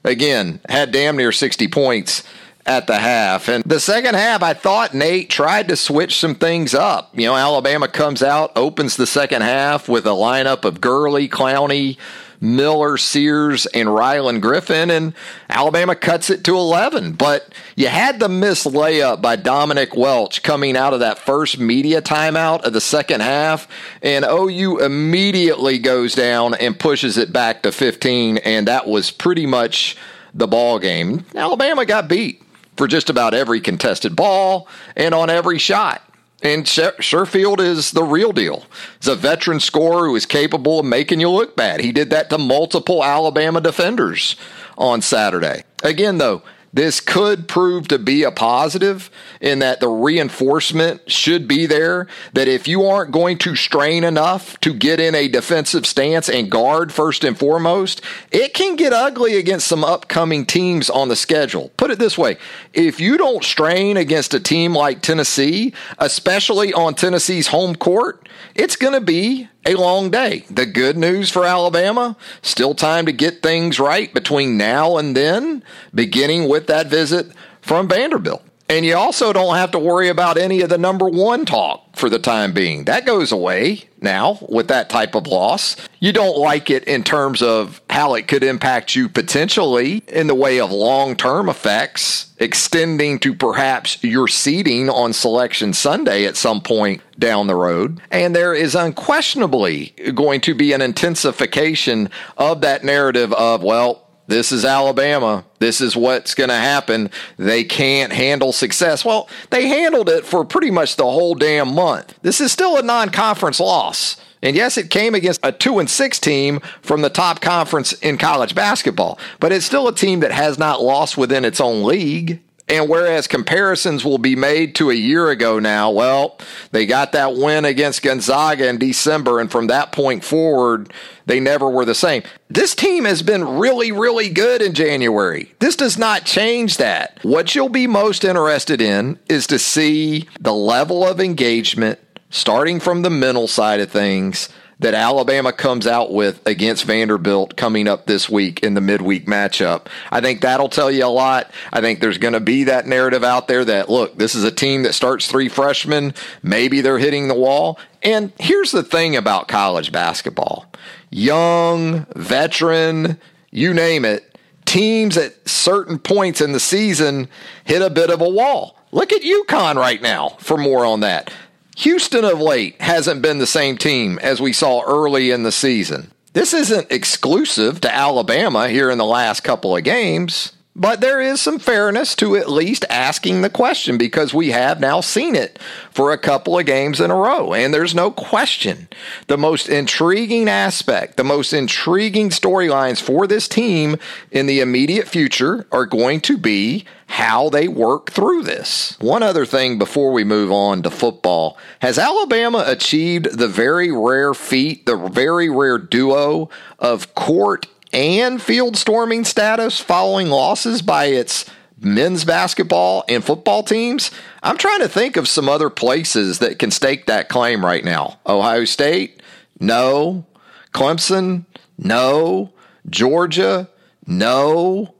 again, 0.03 0.61
had 0.69 0.91
damn 0.91 1.17
near 1.17 1.31
60 1.31 1.67
points 1.67 2.23
at 2.65 2.87
the 2.87 2.99
half. 2.99 3.47
And 3.47 3.63
the 3.63 3.79
second 3.79 4.15
half, 4.15 4.43
I 4.43 4.53
thought 4.53 4.93
Nate 4.93 5.29
tried 5.29 5.69
to 5.69 5.75
switch 5.75 6.17
some 6.17 6.35
things 6.35 6.73
up. 6.73 7.17
You 7.17 7.27
know, 7.27 7.35
Alabama 7.35 7.87
comes 7.87 8.21
out, 8.21 8.51
opens 8.55 8.97
the 8.97 9.07
second 9.07 9.41
half 9.41 9.87
with 9.87 10.05
a 10.05 10.11
lineup 10.11 10.65
of 10.65 10.81
Gurley, 10.81 11.29
Clowney, 11.29 11.97
Miller, 12.39 12.97
Sears, 12.97 13.65
and 13.67 13.89
Rylan 13.89 14.41
Griffin, 14.41 14.91
and 14.91 15.13
Alabama 15.49 15.95
cuts 15.95 16.29
it 16.29 16.43
to 16.45 16.55
11. 16.55 17.13
But 17.13 17.53
you 17.75 17.87
had 17.87 18.19
the 18.19 18.29
missed 18.29 18.65
layup 18.65 19.21
by 19.21 19.35
Dominic 19.35 19.95
Welch 19.95 20.43
coming 20.43 20.77
out 20.77 20.93
of 20.93 20.99
that 20.99 21.19
first 21.19 21.59
media 21.59 22.01
timeout 22.01 22.61
of 22.61 22.73
the 22.73 22.81
second 22.81 23.21
half, 23.21 23.67
and 24.01 24.25
OU 24.25 24.79
immediately 24.79 25.77
goes 25.79 26.15
down 26.15 26.53
and 26.55 26.79
pushes 26.79 27.17
it 27.17 27.33
back 27.33 27.63
to 27.63 27.71
15, 27.71 28.37
and 28.37 28.67
that 28.67 28.87
was 28.87 29.11
pretty 29.11 29.45
much 29.45 29.97
the 30.33 30.47
ball 30.47 30.79
game. 30.79 31.25
Alabama 31.35 31.85
got 31.85 32.07
beat 32.07 32.41
for 32.77 32.87
just 32.87 33.09
about 33.09 33.33
every 33.33 33.59
contested 33.59 34.15
ball 34.15 34.67
and 34.95 35.13
on 35.13 35.29
every 35.29 35.57
shot. 35.57 36.06
And 36.41 36.65
Sherfield 36.65 37.59
is 37.59 37.91
the 37.91 38.03
real 38.03 38.31
deal. 38.31 38.65
He's 38.99 39.07
a 39.07 39.15
veteran 39.15 39.59
scorer 39.59 40.07
who 40.07 40.15
is 40.15 40.27
capable 40.27 40.79
of 40.79 40.85
making 40.85 41.19
you 41.19 41.29
look 41.29 41.55
bad. 41.55 41.81
He 41.81 41.91
did 41.91 42.11
that 42.11 42.29
to 42.29 42.37
multiple 42.37 43.03
Alabama 43.03 43.59
defenders 43.59 44.35
on 44.77 45.01
Saturday. 45.01 45.63
Again, 45.83 46.19
though, 46.19 46.43
this 46.77 46.99
could 46.99 47.47
prove 47.47 47.87
to 47.87 47.97
be 47.97 48.21
a 48.21 48.29
positive 48.29 49.09
in 49.41 49.57
that 49.59 49.79
the 49.79 49.87
reinforcement 49.87 51.09
should 51.11 51.47
be 51.47 51.65
there. 51.65 52.05
That 52.33 52.47
if 52.47 52.67
you 52.67 52.85
aren't 52.85 53.11
going 53.11 53.39
to 53.39 53.55
strain 53.55 54.03
enough 54.03 54.59
to 54.59 54.75
get 54.75 54.99
in 54.99 55.15
a 55.15 55.27
defensive 55.27 55.87
stance 55.87 56.29
and 56.29 56.51
guard 56.51 56.93
first 56.93 57.23
and 57.23 57.35
foremost, 57.35 58.01
it 58.31 58.53
can 58.53 58.75
get 58.75 58.93
ugly 58.93 59.37
against 59.37 59.67
some 59.67 59.83
upcoming 59.83 60.45
teams 60.45 60.87
on 60.87 61.09
the 61.09 61.15
schedule. 61.15 61.71
Put 61.77 61.89
it 61.89 61.97
this 61.97 62.15
way 62.15 62.37
if 62.73 62.99
you 62.99 63.17
don't 63.17 63.43
strain 63.43 63.97
against 63.97 64.35
a 64.35 64.39
team 64.39 64.75
like 64.75 65.01
Tennessee, 65.01 65.73
especially 65.97 66.73
on 66.73 66.93
Tennessee's 66.93 67.47
home 67.47 67.75
court, 67.75 68.26
it's 68.55 68.75
going 68.75 68.93
to 68.93 69.01
be 69.01 69.49
a 69.65 69.75
long 69.75 70.09
day. 70.09 70.45
The 70.49 70.65
good 70.65 70.97
news 70.97 71.29
for 71.29 71.45
Alabama, 71.45 72.15
still 72.41 72.75
time 72.75 73.05
to 73.05 73.11
get 73.11 73.41
things 73.41 73.79
right 73.79 74.13
between 74.13 74.57
now 74.57 74.97
and 74.97 75.15
then, 75.15 75.63
beginning 75.93 76.47
with 76.47 76.67
that 76.67 76.87
visit 76.87 77.27
from 77.61 77.87
Vanderbilt. 77.87 78.46
And 78.69 78.85
you 78.85 78.95
also 78.95 79.31
don't 79.31 79.55
have 79.55 79.71
to 79.71 79.79
worry 79.79 80.09
about 80.09 80.37
any 80.37 80.61
of 80.61 80.69
the 80.69 80.77
number 80.77 81.07
one 81.07 81.45
talk 81.45 81.95
for 81.95 82.09
the 82.09 82.19
time 82.19 82.51
being. 82.51 82.83
That 82.83 83.05
goes 83.05 83.31
away 83.31 83.83
now 84.01 84.39
with 84.49 84.67
that 84.67 84.89
type 84.89 85.15
of 85.15 85.25
loss. 85.25 85.77
You 85.99 86.11
don't 86.11 86.37
like 86.37 86.69
it 86.69 86.83
in 86.83 87.03
terms 87.03 87.41
of 87.41 87.81
how 87.89 88.13
it 88.15 88.27
could 88.27 88.43
impact 88.43 88.93
you 88.93 89.07
potentially 89.07 90.03
in 90.07 90.27
the 90.27 90.35
way 90.35 90.59
of 90.59 90.71
long 90.71 91.15
term 91.15 91.47
effects, 91.47 92.33
extending 92.39 93.19
to 93.19 93.33
perhaps 93.33 94.03
your 94.03 94.27
seating 94.27 94.89
on 94.89 95.13
Selection 95.13 95.73
Sunday 95.73 96.25
at 96.25 96.35
some 96.35 96.59
point 96.61 97.01
down 97.17 97.47
the 97.47 97.55
road. 97.55 98.01
And 98.11 98.35
there 98.35 98.53
is 98.53 98.75
unquestionably 98.75 99.95
going 100.13 100.41
to 100.41 100.53
be 100.53 100.73
an 100.73 100.81
intensification 100.81 102.09
of 102.37 102.61
that 102.61 102.83
narrative 102.83 103.31
of, 103.33 103.63
well, 103.63 104.06
this 104.27 104.51
is 104.51 104.65
Alabama. 104.65 105.45
This 105.59 105.81
is 105.81 105.95
what's 105.95 106.35
going 106.35 106.49
to 106.49 106.55
happen. 106.55 107.09
They 107.37 107.63
can't 107.63 108.11
handle 108.11 108.51
success. 108.51 109.03
Well, 109.05 109.29
they 109.49 109.67
handled 109.67 110.09
it 110.09 110.25
for 110.25 110.43
pretty 110.45 110.69
much 110.69 110.97
the 110.97 111.03
whole 111.03 111.33
damn 111.33 111.73
month. 111.73 112.13
This 112.21 112.41
is 112.41 112.51
still 112.51 112.77
a 112.77 112.83
non 112.83 113.09
conference 113.09 113.59
loss. 113.59 114.17
And 114.43 114.55
yes, 114.55 114.77
it 114.77 114.89
came 114.89 115.15
against 115.15 115.39
a 115.43 115.51
2 115.51 115.79
and 115.79 115.89
6 115.89 116.19
team 116.19 116.59
from 116.81 117.01
the 117.01 117.09
top 117.09 117.41
conference 117.41 117.93
in 117.93 118.17
college 118.17 118.53
basketball, 118.53 119.17
but 119.39 119.51
it's 119.51 119.65
still 119.65 119.87
a 119.87 119.95
team 119.95 120.19
that 120.19 120.31
has 120.31 120.59
not 120.59 120.81
lost 120.81 121.17
within 121.17 121.43
its 121.43 121.59
own 121.59 121.83
league. 121.83 122.39
And 122.69 122.89
whereas 122.89 123.27
comparisons 123.27 124.03
will 124.03 124.17
be 124.17 124.35
made 124.35 124.75
to 124.75 124.89
a 124.89 124.95
year 124.95 125.29
ago 125.29 125.57
now, 125.57 125.89
well, 125.89 126.37
they 126.71 126.85
got 126.85 127.13
that 127.13 127.35
win 127.35 127.63
against 127.63 128.01
Gonzaga 128.01 128.67
in 128.67 128.77
December, 128.77 129.39
and 129.39 129.49
from 129.49 129.67
that 129.67 129.93
point 129.93 130.21
forward, 130.25 130.91
they 131.25 131.39
never 131.39 131.69
were 131.69 131.85
the 131.85 131.95
same. 131.95 132.23
This 132.49 132.75
team 132.75 133.05
has 133.05 133.21
been 133.21 133.57
really, 133.57 133.93
really 133.93 134.29
good 134.29 134.61
in 134.61 134.73
January. 134.73 135.53
This 135.59 135.77
does 135.77 135.97
not 135.97 136.25
change 136.25 136.75
that. 136.75 137.19
What 137.23 137.55
you'll 137.55 137.69
be 137.69 137.87
most 137.87 138.25
interested 138.25 138.81
in 138.81 139.17
is 139.29 139.47
to 139.47 139.59
see 139.59 140.27
the 140.39 140.53
level 140.53 141.07
of 141.07 141.21
engagement, 141.21 141.99
starting 142.29 142.81
from 142.81 143.01
the 143.01 143.09
mental 143.09 143.47
side 143.47 143.79
of 143.79 143.89
things 143.89 144.49
that 144.79 144.93
Alabama 144.93 145.51
comes 145.51 145.87
out 145.87 146.13
with 146.13 146.45
against 146.45 146.85
Vanderbilt 146.85 147.55
coming 147.57 147.87
up 147.87 148.05
this 148.05 148.29
week 148.29 148.61
in 148.61 148.75
the 148.75 148.81
midweek 148.81 149.25
matchup. 149.25 149.87
I 150.11 150.21
think 150.21 150.41
that'll 150.41 150.69
tell 150.69 150.91
you 150.91 151.05
a 151.05 151.07
lot. 151.07 151.51
I 151.73 151.81
think 151.81 151.99
there's 151.99 152.19
going 152.19 152.35
to 152.35 152.39
be 152.39 152.65
that 152.65 152.85
narrative 152.85 153.23
out 153.23 153.47
there 153.47 153.65
that, 153.65 153.89
look, 153.89 154.17
this 154.17 154.35
is 154.35 154.43
a 154.43 154.51
team 154.51 154.83
that 154.83 154.93
starts 154.93 155.27
three 155.27 155.49
freshmen. 155.49 156.13
Maybe 156.43 156.81
they're 156.81 156.99
hitting 156.99 157.27
the 157.27 157.33
wall. 157.33 157.79
And 158.03 158.31
here's 158.39 158.71
the 158.71 158.83
thing 158.83 159.15
about 159.15 159.47
college 159.47 159.91
basketball 159.91 160.65
young, 161.09 162.05
veteran, 162.15 163.19
you 163.49 163.73
name 163.73 164.05
it, 164.05 164.37
teams 164.65 165.17
at 165.17 165.47
certain 165.47 165.97
points 165.97 166.41
in 166.41 166.51
the 166.51 166.59
season 166.59 167.29
hit 167.63 167.81
a 167.81 167.89
bit 167.89 168.09
of 168.09 168.21
a 168.21 168.29
wall. 168.29 168.77
Look 168.91 169.11
at 169.11 169.21
UConn 169.21 169.75
right 169.75 170.01
now 170.01 170.29
for 170.39 170.57
more 170.57 170.85
on 170.85 170.99
that. 171.01 171.33
Houston 171.77 172.25
of 172.25 172.41
late 172.41 172.81
hasn't 172.81 173.21
been 173.21 173.37
the 173.37 173.45
same 173.45 173.77
team 173.77 174.17
as 174.17 174.41
we 174.41 174.51
saw 174.51 174.81
early 174.81 175.29
in 175.29 175.43
the 175.43 175.51
season. 175.51 176.09
This 176.33 176.51
isn't 176.51 176.91
exclusive 176.91 177.81
to 177.81 177.95
Alabama 177.95 178.67
here 178.67 178.89
in 178.89 178.97
the 178.97 179.05
last 179.05 179.43
couple 179.43 179.77
of 179.77 179.83
games, 179.83 180.53
but 180.77 181.01
there 181.01 181.19
is 181.19 181.41
some 181.41 181.57
fairness 181.57 182.15
to 182.15 182.37
at 182.37 182.51
least 182.51 182.85
asking 182.87 183.41
the 183.41 183.49
question 183.49 183.97
because 183.97 184.31
we 184.31 184.51
have 184.51 184.79
now 184.79 185.01
seen 185.01 185.35
it 185.35 185.57
for 185.89 186.11
a 186.11 186.19
couple 186.19 186.57
of 186.57 186.67
games 186.67 187.01
in 187.01 187.09
a 187.09 187.15
row. 187.15 187.51
And 187.51 187.73
there's 187.73 187.95
no 187.95 188.11
question 188.11 188.87
the 189.25 189.39
most 189.39 189.69
intriguing 189.69 190.47
aspect, 190.47 191.17
the 191.17 191.23
most 191.23 191.51
intriguing 191.51 192.29
storylines 192.29 193.01
for 193.01 193.25
this 193.25 193.47
team 193.47 193.97
in 194.31 194.45
the 194.45 194.59
immediate 194.59 195.07
future 195.07 195.65
are 195.71 195.87
going 195.87 196.21
to 196.21 196.37
be 196.37 196.85
how 197.07 197.49
they 197.49 197.67
work 197.67 198.11
through 198.11 198.43
this. 198.43 198.95
One 198.99 199.23
other 199.23 199.45
thing 199.45 199.79
before 199.79 200.11
we 200.11 200.23
move 200.23 200.51
on 200.51 200.83
to 200.83 200.91
football 200.91 201.57
has 201.79 201.97
Alabama 201.97 202.63
achieved 202.67 203.37
the 203.37 203.47
very 203.47 203.89
rare 203.89 204.35
feat, 204.35 204.85
the 204.85 204.97
very 204.97 205.49
rare 205.49 205.79
duo 205.79 206.49
of 206.77 207.15
court 207.15 207.65
and 207.93 208.41
field 208.41 208.77
storming 208.77 209.23
status 209.23 209.79
following 209.79 210.29
losses 210.29 210.81
by 210.81 211.05
its 211.05 211.49
men's 211.79 212.25
basketball 212.25 213.03
and 213.07 213.23
football 213.23 213.63
teams? 213.63 214.11
I'm 214.43 214.57
trying 214.57 214.79
to 214.79 214.89
think 214.89 215.17
of 215.17 215.27
some 215.27 215.49
other 215.49 215.69
places 215.69 216.39
that 216.39 216.59
can 216.59 216.71
stake 216.71 217.05
that 217.05 217.29
claim 217.29 217.65
right 217.65 217.83
now. 217.83 218.19
Ohio 218.25 218.65
State? 218.65 219.21
No. 219.59 220.25
Clemson? 220.73 221.45
No. 221.77 222.53
Georgia? 222.89 223.69
No. 224.05 224.93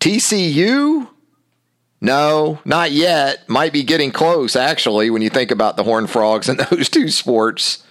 TCU? 0.00 1.08
No, 2.00 2.60
not 2.64 2.92
yet. 2.92 3.48
Might 3.48 3.72
be 3.72 3.82
getting 3.82 4.12
close, 4.12 4.54
actually, 4.54 5.10
when 5.10 5.22
you 5.22 5.30
think 5.30 5.50
about 5.50 5.76
the 5.76 5.82
Horned 5.82 6.10
Frogs 6.10 6.48
and 6.48 6.58
those 6.70 6.88
two 6.88 7.08
sports. 7.08 7.82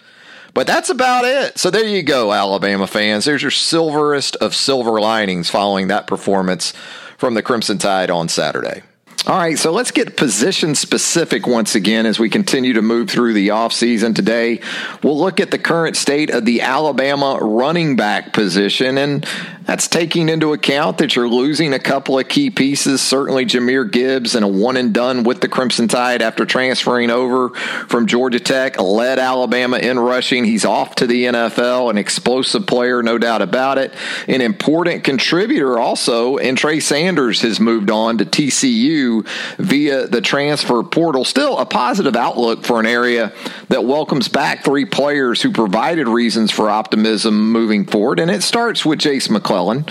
But 0.56 0.68
that's 0.68 0.90
about 0.90 1.26
it. 1.26 1.58
So 1.58 1.70
there 1.70 1.86
you 1.86 2.02
go, 2.02 2.32
Alabama 2.32 2.88
fans. 2.88 3.26
There's 3.26 3.42
your 3.42 3.52
silverest 3.52 4.38
of 4.38 4.56
silver 4.56 5.02
linings 5.02 5.50
following 5.50 5.90
that 5.90 6.08
performance 6.08 6.72
from 7.18 7.34
the 7.34 7.44
Crimson 7.44 7.78
Tide 7.78 8.10
on 8.10 8.30
Saturday. 8.30 8.82
All 9.28 9.36
right, 9.36 9.58
so 9.58 9.72
let's 9.72 9.90
get 9.90 10.18
position 10.18 10.76
specific 10.76 11.48
once 11.48 11.74
again 11.74 12.06
as 12.06 12.20
we 12.20 12.30
continue 12.30 12.74
to 12.74 12.84
move 12.84 13.10
through 13.10 13.34
the 13.34 13.48
offseason 13.48 14.14
today. 14.14 14.60
We'll 15.02 15.18
look 15.18 15.40
at 15.40 15.50
the 15.50 15.58
current 15.58 15.98
state 15.98 16.30
of 16.30 16.46
the 16.46 16.62
Alabama 16.62 17.40
running 17.42 17.96
back 17.96 18.34
position, 18.34 19.00
and 19.00 19.28
that's 19.64 19.88
taking 19.88 20.30
into 20.30 20.54
account 20.54 21.00
that 21.00 21.16
you're 21.16 21.28
losing 21.28 21.74
a 21.74 21.80
couple 21.80 22.20
of 22.20 22.28
key 22.28 22.52
pieces. 22.52 23.02
Certainly, 23.02 23.48
Jahmyr 23.48 23.92
Gibbs 23.92 24.36
and 24.36 24.46
a 24.46 24.48
one 24.48 24.78
and 24.78 24.94
done 24.94 25.24
with 25.24 25.42
the 25.42 25.48
Crimson 25.48 25.88
Tide 25.88 26.22
after 26.22 26.46
transferring 26.46 27.10
over 27.10 27.50
from 27.50 28.06
Georgia 28.06 28.40
Tech, 28.40 28.80
led 28.80 29.18
Alabama 29.18 29.78
in 29.78 29.98
rushing. 29.98 30.46
He's 30.46 30.66
off 30.66 30.94
to 30.96 31.08
the 31.08 31.24
NFL, 31.24 31.90
an 31.90 31.98
explosive 31.98 32.68
player, 32.68 33.02
no 33.02 33.18
doubt 33.18 33.42
about 33.42 33.80
it. 33.80 33.92
An 34.28 34.42
important 34.42 35.04
contributor 35.04 35.80
also, 35.80 36.38
and 36.38 36.56
Trey 36.56 36.80
Sanders 36.80 37.42
has 37.42 37.60
moved 37.60 37.90
on 37.90 38.20
to 38.20 38.26
TCU 38.26 39.15
2022 39.24 39.64
via 39.64 40.08
the 40.08 40.22
transfer 40.22 40.84
portal. 40.84 41.24
Still 41.26 41.58
a 41.58 41.66
positive 41.66 42.16
outlook 42.16 42.66
for 42.66 42.80
an 42.80 42.86
area 42.86 43.34
that 43.70 43.86
welcomes 43.86 44.28
back 44.28 44.64
three 44.64 44.86
players 44.86 45.42
who 45.42 45.52
provided 45.52 46.08
reasons 46.08 46.52
for 46.52 46.70
optimism 46.70 47.52
moving 47.52 47.86
forward. 47.86 48.20
And 48.20 48.32
it 48.32 48.44
starts 48.44 48.86
with 48.86 49.00
Jase 49.00 49.30
McClellan. 49.30 49.86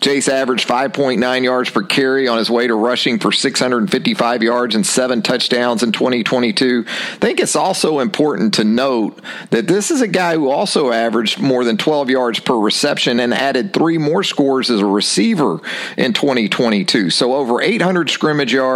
Jase 0.00 0.28
averaged 0.28 0.68
5.9 0.68 1.44
yards 1.44 1.70
per 1.70 1.82
carry 1.82 2.28
on 2.28 2.38
his 2.38 2.50
way 2.50 2.66
to 2.66 2.74
rushing 2.74 3.18
for 3.18 3.32
655 3.32 4.42
yards 4.42 4.74
and 4.74 4.86
seven 4.86 5.22
touchdowns 5.22 5.82
in 5.82 5.92
2022. 5.92 6.84
I 6.86 7.16
think 7.16 7.40
it's 7.40 7.56
also 7.56 8.00
important 8.00 8.54
to 8.54 8.64
note 8.64 9.20
that 9.50 9.66
this 9.66 9.90
is 9.90 10.00
a 10.00 10.08
guy 10.08 10.34
who 10.34 10.48
also 10.48 10.92
averaged 10.92 11.40
more 11.40 11.64
than 11.64 11.76
12 11.76 12.10
yards 12.10 12.40
per 12.40 12.54
reception 12.54 13.20
and 13.20 13.34
added 13.34 13.72
three 13.72 13.98
more 13.98 14.22
scores 14.22 14.70
as 14.70 14.80
a 14.80 14.86
receiver 14.86 15.60
in 15.96 16.12
2022. 16.12 17.10
So 17.10 17.34
over 17.34 17.60
800 17.60 18.10
scrimmage 18.10 18.52
yards 18.52 18.69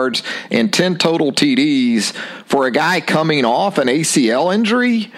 and 0.50 0.72
10 0.72 0.96
total 0.96 1.32
TDs 1.32 2.12
for 2.44 2.66
a 2.66 2.70
guy 2.70 3.00
coming 3.00 3.44
off 3.44 3.78
an 3.78 3.88
ACL 3.88 4.54
injury 4.54 5.12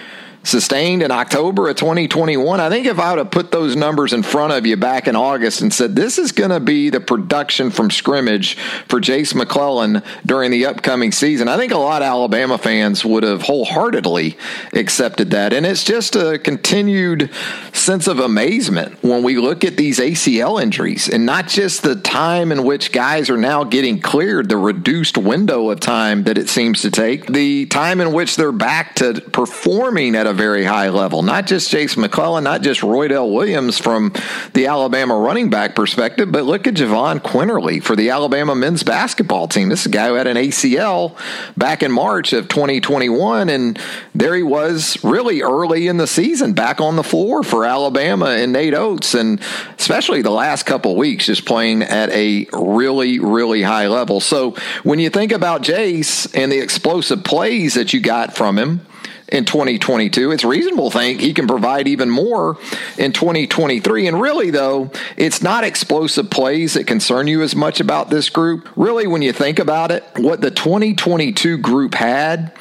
sustained 0.46 1.02
in 1.02 1.10
October 1.10 1.68
of 1.68 1.76
2021. 1.76 2.60
I 2.60 2.68
think 2.68 2.86
if 2.86 2.98
I 2.98 3.10
would 3.10 3.18
have 3.18 3.30
put 3.30 3.50
those 3.50 3.76
numbers 3.76 4.12
in 4.12 4.22
front 4.22 4.52
of 4.52 4.64
you 4.64 4.76
back 4.76 5.08
in 5.08 5.16
August 5.16 5.60
and 5.60 5.72
said, 5.72 5.96
this 5.96 6.18
is 6.18 6.32
going 6.32 6.50
to 6.50 6.60
be 6.60 6.90
the 6.90 7.00
production 7.00 7.70
from 7.70 7.90
scrimmage 7.90 8.56
for 8.88 9.00
Jase 9.00 9.34
McClellan 9.34 10.02
during 10.24 10.50
the 10.50 10.66
upcoming 10.66 11.12
season, 11.12 11.48
I 11.48 11.56
think 11.56 11.72
a 11.72 11.78
lot 11.78 12.02
of 12.02 12.06
Alabama 12.06 12.58
fans 12.58 13.04
would 13.04 13.22
have 13.22 13.42
wholeheartedly 13.42 14.36
accepted 14.72 15.30
that. 15.30 15.52
And 15.52 15.66
it's 15.66 15.84
just 15.84 16.16
a 16.16 16.38
continued 16.38 17.30
sense 17.72 18.06
of 18.06 18.20
amazement 18.20 19.02
when 19.02 19.22
we 19.22 19.36
look 19.36 19.64
at 19.64 19.76
these 19.76 19.98
ACL 19.98 20.62
injuries 20.62 21.08
and 21.08 21.26
not 21.26 21.48
just 21.48 21.82
the 21.82 21.96
time 21.96 22.52
in 22.52 22.64
which 22.64 22.92
guys 22.92 23.30
are 23.30 23.36
now 23.36 23.64
getting 23.64 24.00
cleared, 24.00 24.48
the 24.48 24.56
reduced 24.56 25.18
window 25.18 25.70
of 25.70 25.80
time 25.80 26.24
that 26.24 26.38
it 26.38 26.48
seems 26.48 26.82
to 26.82 26.90
take, 26.90 27.26
the 27.26 27.66
time 27.66 28.00
in 28.00 28.12
which 28.12 28.36
they're 28.36 28.52
back 28.52 28.94
to 28.96 29.14
performing 29.32 30.14
at 30.14 30.26
a 30.26 30.35
very 30.36 30.64
high 30.64 30.90
level. 30.90 31.22
Not 31.22 31.46
just 31.46 31.70
Jase 31.70 31.96
McClellan, 31.96 32.44
not 32.44 32.60
just 32.62 32.82
Roy 32.82 33.06
Roydell 33.06 33.32
Williams 33.32 33.78
from 33.78 34.12
the 34.52 34.66
Alabama 34.66 35.16
running 35.16 35.50
back 35.50 35.74
perspective, 35.74 36.32
but 36.32 36.44
look 36.44 36.66
at 36.66 36.74
Jahvon 36.74 37.20
Quinerly 37.20 37.82
for 37.82 37.94
the 37.94 38.10
Alabama 38.10 38.54
men's 38.54 38.82
basketball 38.82 39.48
team. 39.48 39.68
This 39.68 39.80
is 39.80 39.86
a 39.86 39.90
guy 39.90 40.08
who 40.08 40.14
had 40.14 40.26
an 40.26 40.36
ACL 40.36 41.16
back 41.56 41.82
in 41.82 41.92
March 41.92 42.32
of 42.32 42.48
2021, 42.48 43.48
and 43.48 43.78
there 44.14 44.34
he 44.34 44.42
was 44.42 45.02
really 45.04 45.42
early 45.42 45.86
in 45.86 45.98
the 45.98 46.06
season 46.06 46.52
back 46.52 46.80
on 46.80 46.96
the 46.96 47.04
floor 47.04 47.42
for 47.42 47.64
Alabama 47.64 48.26
and 48.26 48.52
Nate 48.52 48.74
Oats, 48.74 49.14
and 49.14 49.40
especially 49.78 50.22
the 50.22 50.30
last 50.30 50.64
couple 50.64 50.96
weeks, 50.96 51.26
just 51.26 51.44
playing 51.44 51.82
at 51.82 52.10
a 52.10 52.46
really, 52.52 53.18
really 53.18 53.62
high 53.62 53.88
level. 53.88 54.20
So 54.20 54.56
when 54.82 54.98
you 54.98 55.10
think 55.10 55.32
about 55.32 55.62
Jase 55.62 56.32
and 56.34 56.50
the 56.50 56.58
explosive 56.58 57.22
plays 57.22 57.74
that 57.74 57.92
you 57.92 58.00
got 58.00 58.34
from 58.34 58.58
him, 58.58 58.80
in 59.28 59.44
2022. 59.44 60.30
It's 60.30 60.44
reasonable 60.44 60.90
to 60.90 60.98
think 60.98 61.20
he 61.20 61.34
can 61.34 61.46
provide 61.46 61.88
even 61.88 62.10
more 62.10 62.58
in 62.98 63.12
2023. 63.12 64.06
And 64.06 64.20
really, 64.20 64.50
though, 64.50 64.90
it's 65.16 65.42
not 65.42 65.64
explosive 65.64 66.30
plays 66.30 66.74
that 66.74 66.86
concern 66.86 67.26
you 67.26 67.42
as 67.42 67.56
much 67.56 67.80
about 67.80 68.10
this 68.10 68.28
group. 68.30 68.68
Really, 68.76 69.06
when 69.06 69.22
you 69.22 69.32
think 69.32 69.58
about 69.58 69.90
it, 69.90 70.04
what 70.16 70.40
the 70.40 70.50
2022 70.50 71.58
group 71.58 71.94
had 71.94 72.52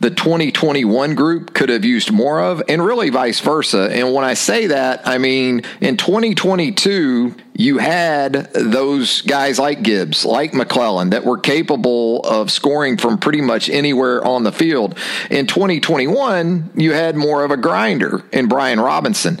the 0.00 0.10
2021 0.10 1.14
group 1.14 1.54
could 1.54 1.68
have 1.68 1.84
used 1.84 2.12
more 2.12 2.40
of, 2.40 2.62
and 2.68 2.84
really 2.84 3.10
vice 3.10 3.40
versa. 3.40 3.88
And 3.90 4.12
when 4.12 4.24
I 4.24 4.34
say 4.34 4.68
that, 4.68 5.06
I 5.06 5.18
mean 5.18 5.62
in 5.80 5.96
2022, 5.96 7.34
you 7.56 7.78
had 7.78 8.52
those 8.54 9.22
guys 9.22 9.58
like 9.58 9.82
Gibbs, 9.82 10.24
like 10.24 10.54
McClellan, 10.54 11.10
that 11.10 11.24
were 11.24 11.38
capable 11.38 12.20
of 12.20 12.50
scoring 12.50 12.96
from 12.96 13.18
pretty 13.18 13.40
much 13.40 13.70
anywhere 13.70 14.24
on 14.24 14.42
the 14.42 14.52
field. 14.52 14.98
In 15.30 15.46
2021, 15.46 16.72
you 16.74 16.92
had 16.92 17.16
more 17.16 17.44
of 17.44 17.50
a 17.50 17.56
grinder 17.56 18.24
in 18.32 18.48
Brian 18.48 18.80
Robinson 18.80 19.40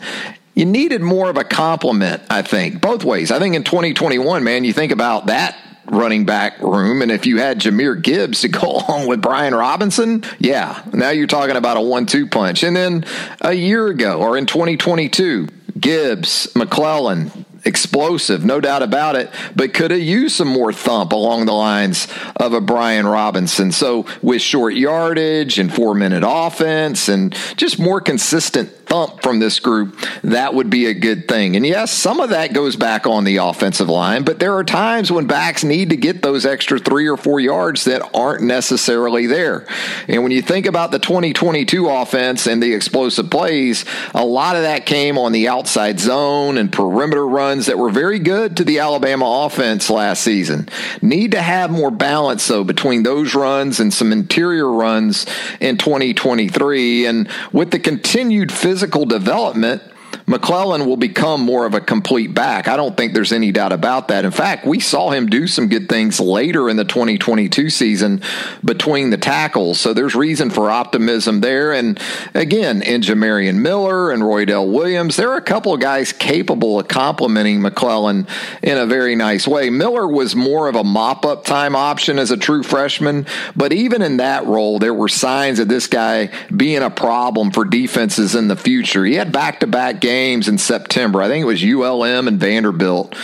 you 0.54 0.64
needed 0.64 1.00
more 1.00 1.28
of 1.30 1.36
a 1.36 1.42
complement, 1.42 2.22
I 2.30 2.42
think, 2.42 2.80
both 2.80 3.04
ways. 3.04 3.32
I 3.32 3.40
think 3.40 3.56
in 3.56 3.64
2021, 3.64 4.44
man, 4.44 4.62
you 4.62 4.72
think 4.72 4.92
about 4.92 5.26
that 5.26 5.56
running 5.86 6.24
back 6.24 6.60
room. 6.60 7.02
And 7.02 7.10
if 7.10 7.26
you 7.26 7.38
had 7.38 7.60
Jahmyr 7.60 8.00
Gibbs 8.00 8.42
to 8.42 8.48
go 8.48 8.76
along 8.76 9.06
with 9.06 9.22
Brian 9.22 9.54
Robinson, 9.54 10.24
yeah, 10.38 10.82
now 10.92 11.10
you're 11.10 11.26
talking 11.26 11.56
about 11.56 11.76
a 11.76 11.80
one 11.80 12.06
two 12.06 12.26
punch. 12.26 12.62
And 12.62 12.76
then 12.76 13.04
a 13.40 13.52
year 13.52 13.88
ago 13.88 14.20
or 14.20 14.36
in 14.36 14.46
2022, 14.46 15.48
Gibbs, 15.78 16.54
McClellan, 16.54 17.44
explosive, 17.64 18.44
no 18.44 18.60
doubt 18.60 18.82
about 18.82 19.16
it, 19.16 19.30
but 19.56 19.74
could 19.74 19.90
have 19.90 20.00
used 20.00 20.36
some 20.36 20.48
more 20.48 20.72
thump 20.72 21.12
along 21.12 21.46
the 21.46 21.52
lines 21.52 22.06
of 22.36 22.52
a 22.52 22.60
Brian 22.60 23.06
Robinson. 23.06 23.72
So 23.72 24.06
with 24.22 24.42
short 24.42 24.74
yardage 24.74 25.58
and 25.58 25.72
four 25.72 25.94
minute 25.94 26.22
offense 26.26 27.08
and 27.08 27.34
just 27.56 27.78
more 27.78 28.00
consistent 28.00 28.83
from 29.22 29.38
this 29.38 29.60
group, 29.60 29.98
that 30.22 30.54
would 30.54 30.70
be 30.70 30.86
a 30.86 30.94
good 30.94 31.28
thing. 31.28 31.56
And 31.56 31.66
yes, 31.66 31.90
some 31.90 32.20
of 32.20 32.30
that 32.30 32.52
goes 32.52 32.76
back 32.76 33.06
on 33.06 33.24
the 33.24 33.38
offensive 33.38 33.88
line, 33.88 34.24
but 34.24 34.38
there 34.38 34.54
are 34.54 34.64
times 34.64 35.10
when 35.10 35.26
backs 35.26 35.64
need 35.64 35.90
to 35.90 35.96
get 35.96 36.22
those 36.22 36.46
extra 36.46 36.78
three 36.78 37.08
or 37.08 37.16
four 37.16 37.40
yards 37.40 37.84
that 37.84 38.02
aren't 38.14 38.42
necessarily 38.42 39.26
there. 39.26 39.66
And 40.08 40.22
when 40.22 40.32
you 40.32 40.42
think 40.42 40.66
about 40.66 40.90
the 40.90 40.98
2022 40.98 41.88
offense 41.88 42.46
and 42.46 42.62
the 42.62 42.72
explosive 42.72 43.30
plays, 43.30 43.84
a 44.14 44.24
lot 44.24 44.56
of 44.56 44.62
that 44.62 44.86
came 44.86 45.18
on 45.18 45.32
the 45.32 45.48
outside 45.48 45.98
zone 45.98 46.56
and 46.56 46.72
perimeter 46.72 47.26
runs 47.26 47.66
that 47.66 47.78
were 47.78 47.90
very 47.90 48.18
good 48.18 48.56
to 48.56 48.64
the 48.64 48.78
Alabama 48.78 49.44
offense 49.46 49.90
last 49.90 50.22
season. 50.22 50.68
Need 51.02 51.32
to 51.32 51.42
have 51.42 51.70
more 51.70 51.90
balance, 51.90 52.46
though, 52.46 52.64
between 52.64 53.02
those 53.02 53.34
runs 53.34 53.80
and 53.80 53.92
some 53.92 54.12
interior 54.12 54.70
runs 54.70 55.26
in 55.60 55.76
2023. 55.78 57.06
And 57.06 57.28
with 57.52 57.70
the 57.70 57.78
continued 57.78 58.52
physical 58.52 58.83
physical 58.84 59.06
development 59.06 59.80
McClellan 60.26 60.86
will 60.86 60.96
become 60.96 61.42
more 61.42 61.66
of 61.66 61.74
a 61.74 61.80
complete 61.80 62.32
back. 62.32 62.66
I 62.66 62.76
don't 62.76 62.96
think 62.96 63.12
there's 63.12 63.32
any 63.32 63.52
doubt 63.52 63.72
about 63.72 64.08
that. 64.08 64.24
In 64.24 64.30
fact, 64.30 64.64
we 64.64 64.80
saw 64.80 65.10
him 65.10 65.26
do 65.26 65.46
some 65.46 65.68
good 65.68 65.88
things 65.88 66.18
later 66.18 66.70
in 66.70 66.78
the 66.78 66.84
2022 66.84 67.68
season 67.68 68.22
between 68.64 69.10
the 69.10 69.18
tackles. 69.18 69.78
So 69.78 69.92
there's 69.92 70.14
reason 70.14 70.48
for 70.48 70.70
optimism 70.70 71.42
there. 71.42 71.74
And 71.74 72.00
again, 72.32 72.80
in 72.80 73.02
Jamarion 73.02 73.56
Miller 73.56 74.10
and 74.10 74.22
Roydell 74.22 74.72
Williams, 74.72 75.16
there 75.16 75.30
are 75.30 75.36
a 75.36 75.42
couple 75.42 75.74
of 75.74 75.80
guys 75.80 76.12
capable 76.12 76.80
of 76.80 76.88
complementing 76.88 77.60
McClellan 77.60 78.26
in 78.62 78.78
a 78.78 78.86
very 78.86 79.16
nice 79.16 79.46
way. 79.46 79.68
Miller 79.68 80.08
was 80.08 80.34
more 80.34 80.68
of 80.68 80.74
a 80.74 80.84
mop 80.84 81.26
up 81.26 81.44
time 81.44 81.76
option 81.76 82.18
as 82.18 82.30
a 82.30 82.36
true 82.38 82.62
freshman, 82.62 83.26
but 83.54 83.74
even 83.74 84.00
in 84.00 84.16
that 84.16 84.46
role, 84.46 84.78
there 84.78 84.94
were 84.94 85.08
signs 85.08 85.58
of 85.58 85.68
this 85.68 85.86
guy 85.86 86.30
being 86.54 86.82
a 86.82 86.90
problem 86.90 87.50
for 87.50 87.66
defenses 87.66 88.34
in 88.34 88.48
the 88.48 88.56
future. 88.56 89.04
He 89.04 89.16
had 89.16 89.30
back 89.30 89.60
to 89.60 89.66
back 89.66 90.00
games 90.00 90.13
games 90.14 90.46
in 90.46 90.58
September. 90.58 91.20
I 91.20 91.28
think 91.28 91.42
it 91.42 91.46
was 91.46 91.64
ULM 91.64 92.28
and 92.28 92.38
Vanderbilt 92.38 93.16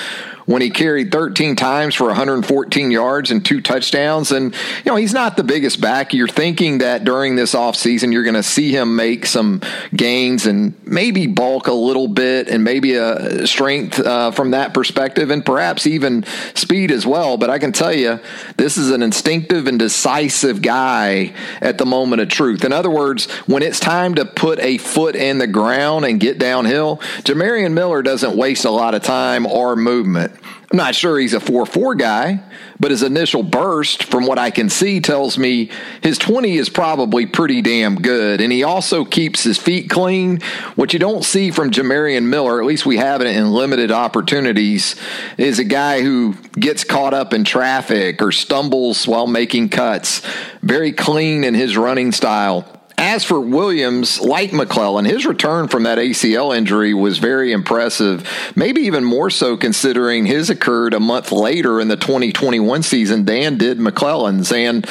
when 0.51 0.63
he 0.63 0.69
carried 0.69 1.13
13 1.13 1.55
times 1.55 1.95
for 1.95 2.07
114 2.09 2.91
yards 2.91 3.31
and 3.31 3.45
two 3.45 3.61
touchdowns. 3.61 4.33
And, 4.33 4.53
you 4.53 4.91
know, 4.91 4.97
he's 4.97 5.13
not 5.13 5.37
the 5.37 5.45
biggest 5.45 5.81
back. 5.81 6.13
You're 6.13 6.27
thinking 6.27 6.79
that 6.79 7.05
during 7.05 7.37
this 7.37 7.55
offseason, 7.55 8.13
you're 8.13 8.25
going 8.25 8.35
to 8.35 8.43
see 8.43 8.75
him 8.75 8.97
make 8.97 9.27
some 9.27 9.61
gains 9.95 10.47
and 10.47 10.75
maybe 10.85 11.29
bulk 11.29 11.69
a 11.69 11.73
little 11.73 12.09
bit 12.09 12.49
and 12.49 12.65
maybe 12.65 12.95
a 12.95 13.47
strength 13.47 14.01
uh, 14.01 14.33
from 14.33 14.51
that 14.51 14.75
perspective 14.75 15.31
and 15.31 15.47
perhaps 15.47 15.87
even 15.87 16.25
speed 16.57 16.91
as 16.91 17.07
well. 17.07 17.37
But 17.37 17.49
I 17.49 17.61
can 17.61 17.71
tell 17.71 17.95
you, 17.95 18.19
this 18.57 18.77
is 18.77 18.91
an 18.91 19.05
instinctive 19.05 19.69
and 19.69 19.79
decisive 19.79 20.63
guy 20.63 21.33
at 21.61 21.79
the 21.79 21.87
moment 21.87 22.23
of 22.23 22.29
truth. 22.29 22.65
In 22.65 22.73
other 22.73 22.91
words, 22.91 23.31
when 23.47 23.63
it's 23.63 23.79
time 23.79 24.17
to 24.17 24.25
put 24.25 24.59
a 24.59 24.79
foot 24.79 25.15
in 25.15 25.39
the 25.39 25.47
ground 25.47 26.07
and 26.07 26.19
get 26.19 26.41
downhill, 26.41 26.97
Jamarion 27.23 27.73
Miller 27.73 28.03
doesn't 28.03 28.37
waste 28.37 28.65
a 28.65 28.71
lot 28.71 28.97
of 28.97 29.05
time 29.05 29.47
or 29.47 29.77
movement. 29.77 30.40
I'm 30.43 30.77
not 30.77 30.95
sure 30.95 31.19
he's 31.19 31.35
a 31.35 31.41
4 31.41 31.67
4 31.67 31.97
guy, 31.97 32.43
but 32.79 32.93
his 32.93 33.03
initial 33.03 33.43
burst, 33.43 34.05
from 34.05 34.25
what 34.25 34.39
I 34.39 34.51
can 34.51 34.69
see, 34.69 35.01
tells 35.01 35.37
me 35.37 35.71
his 36.01 36.17
20 36.17 36.57
is 36.57 36.69
probably 36.69 37.27
pretty 37.27 37.61
damn 37.61 37.97
good. 37.97 38.41
And 38.41 38.53
he 38.53 38.63
also 38.63 39.05
keeps 39.05 39.43
his 39.43 39.59
feet 39.59 39.91
clean. 39.91 40.41
What 40.77 40.93
you 40.93 41.01
don't 41.01 41.25
see 41.25 41.51
from 41.51 41.73
Jamarion 41.73 42.27
Miller, 42.27 42.61
at 42.61 42.67
least 42.67 42.87
we 42.87 42.99
have 42.99 43.21
it 43.21 43.27
in 43.27 43.51
limited 43.51 43.91
opportunities, 43.91 44.95
is 45.37 45.59
a 45.59 45.65
guy 45.65 46.03
who 46.03 46.35
gets 46.53 46.85
caught 46.85 47.15
up 47.15 47.35
in 47.35 47.43
traffic 47.43 48.23
or 48.23 48.31
stumbles 48.31 49.09
while 49.09 49.27
making 49.27 49.71
cuts. 49.71 50.23
Very 50.63 50.93
clean 50.93 51.43
in 51.43 51.55
his 51.55 51.77
running 51.77 52.13
style. 52.13 52.80
As 53.01 53.25
for 53.25 53.41
Williams, 53.41 54.21
like 54.21 54.53
McClellan, 54.53 55.07
his 55.07 55.25
return 55.25 55.69
from 55.69 55.85
that 55.85 55.97
ACL 55.97 56.55
injury 56.55 56.93
was 56.93 57.17
very 57.17 57.51
impressive, 57.51 58.29
maybe 58.55 58.83
even 58.83 59.05
more 59.05 59.31
so 59.31 59.57
considering 59.57 60.27
his 60.27 60.51
occurred 60.51 60.93
a 60.93 61.01
month 61.01 61.33
later 61.33 61.81
in 61.81 61.89
the 61.89 61.97
2021 61.97 62.83
season 62.83 63.25
than 63.25 63.57
did 63.57 63.81
McClellan's. 63.81 64.53
And 64.53 64.87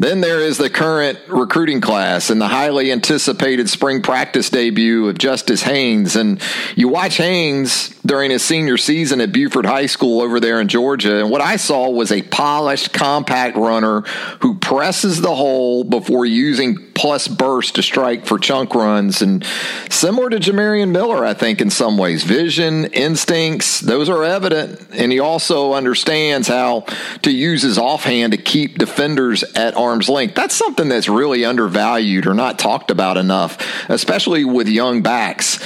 then 0.00 0.22
there 0.22 0.40
is 0.40 0.58
the 0.58 0.70
current 0.70 1.20
recruiting 1.28 1.80
class 1.80 2.30
and 2.30 2.40
the 2.40 2.48
highly 2.48 2.90
anticipated 2.90 3.70
spring 3.70 4.02
practice 4.02 4.50
debut 4.50 5.08
of 5.08 5.16
Justice 5.16 5.62
Haynes. 5.62 6.16
And 6.16 6.42
you 6.74 6.88
watch 6.88 7.16
Haynes 7.18 7.91
during 8.04 8.30
his 8.30 8.42
senior 8.42 8.76
season 8.76 9.20
at 9.20 9.32
Buford 9.32 9.66
High 9.66 9.86
School 9.86 10.20
over 10.20 10.40
there 10.40 10.60
in 10.60 10.68
Georgia. 10.68 11.20
And 11.20 11.30
what 11.30 11.40
I 11.40 11.56
saw 11.56 11.88
was 11.90 12.10
a 12.10 12.22
polished, 12.22 12.92
compact 12.92 13.56
runner 13.56 14.00
who 14.40 14.58
presses 14.58 15.20
the 15.20 15.34
hole 15.34 15.84
before 15.84 16.26
using 16.26 16.92
plus 16.94 17.28
burst 17.28 17.76
to 17.76 17.82
strike 17.82 18.26
for 18.26 18.38
chunk 18.38 18.74
runs. 18.74 19.22
And 19.22 19.44
similar 19.88 20.30
to 20.30 20.38
Jamarion 20.38 20.90
Miller, 20.90 21.24
I 21.24 21.34
think, 21.34 21.60
in 21.60 21.70
some 21.70 21.96
ways. 21.96 22.24
Vision, 22.24 22.86
instincts, 22.86 23.80
those 23.80 24.08
are 24.08 24.24
evident. 24.24 24.88
And 24.92 25.12
he 25.12 25.20
also 25.20 25.74
understands 25.74 26.48
how 26.48 26.84
to 27.22 27.30
use 27.30 27.62
his 27.62 27.78
offhand 27.78 28.32
to 28.32 28.38
keep 28.38 28.78
defenders 28.78 29.42
at 29.54 29.76
arm's 29.76 30.08
length. 30.08 30.34
That's 30.34 30.54
something 30.54 30.88
that's 30.88 31.08
really 31.08 31.44
undervalued 31.44 32.26
or 32.26 32.34
not 32.34 32.58
talked 32.58 32.90
about 32.90 33.16
enough, 33.16 33.58
especially 33.88 34.44
with 34.44 34.68
young 34.68 35.02
backs 35.02 35.60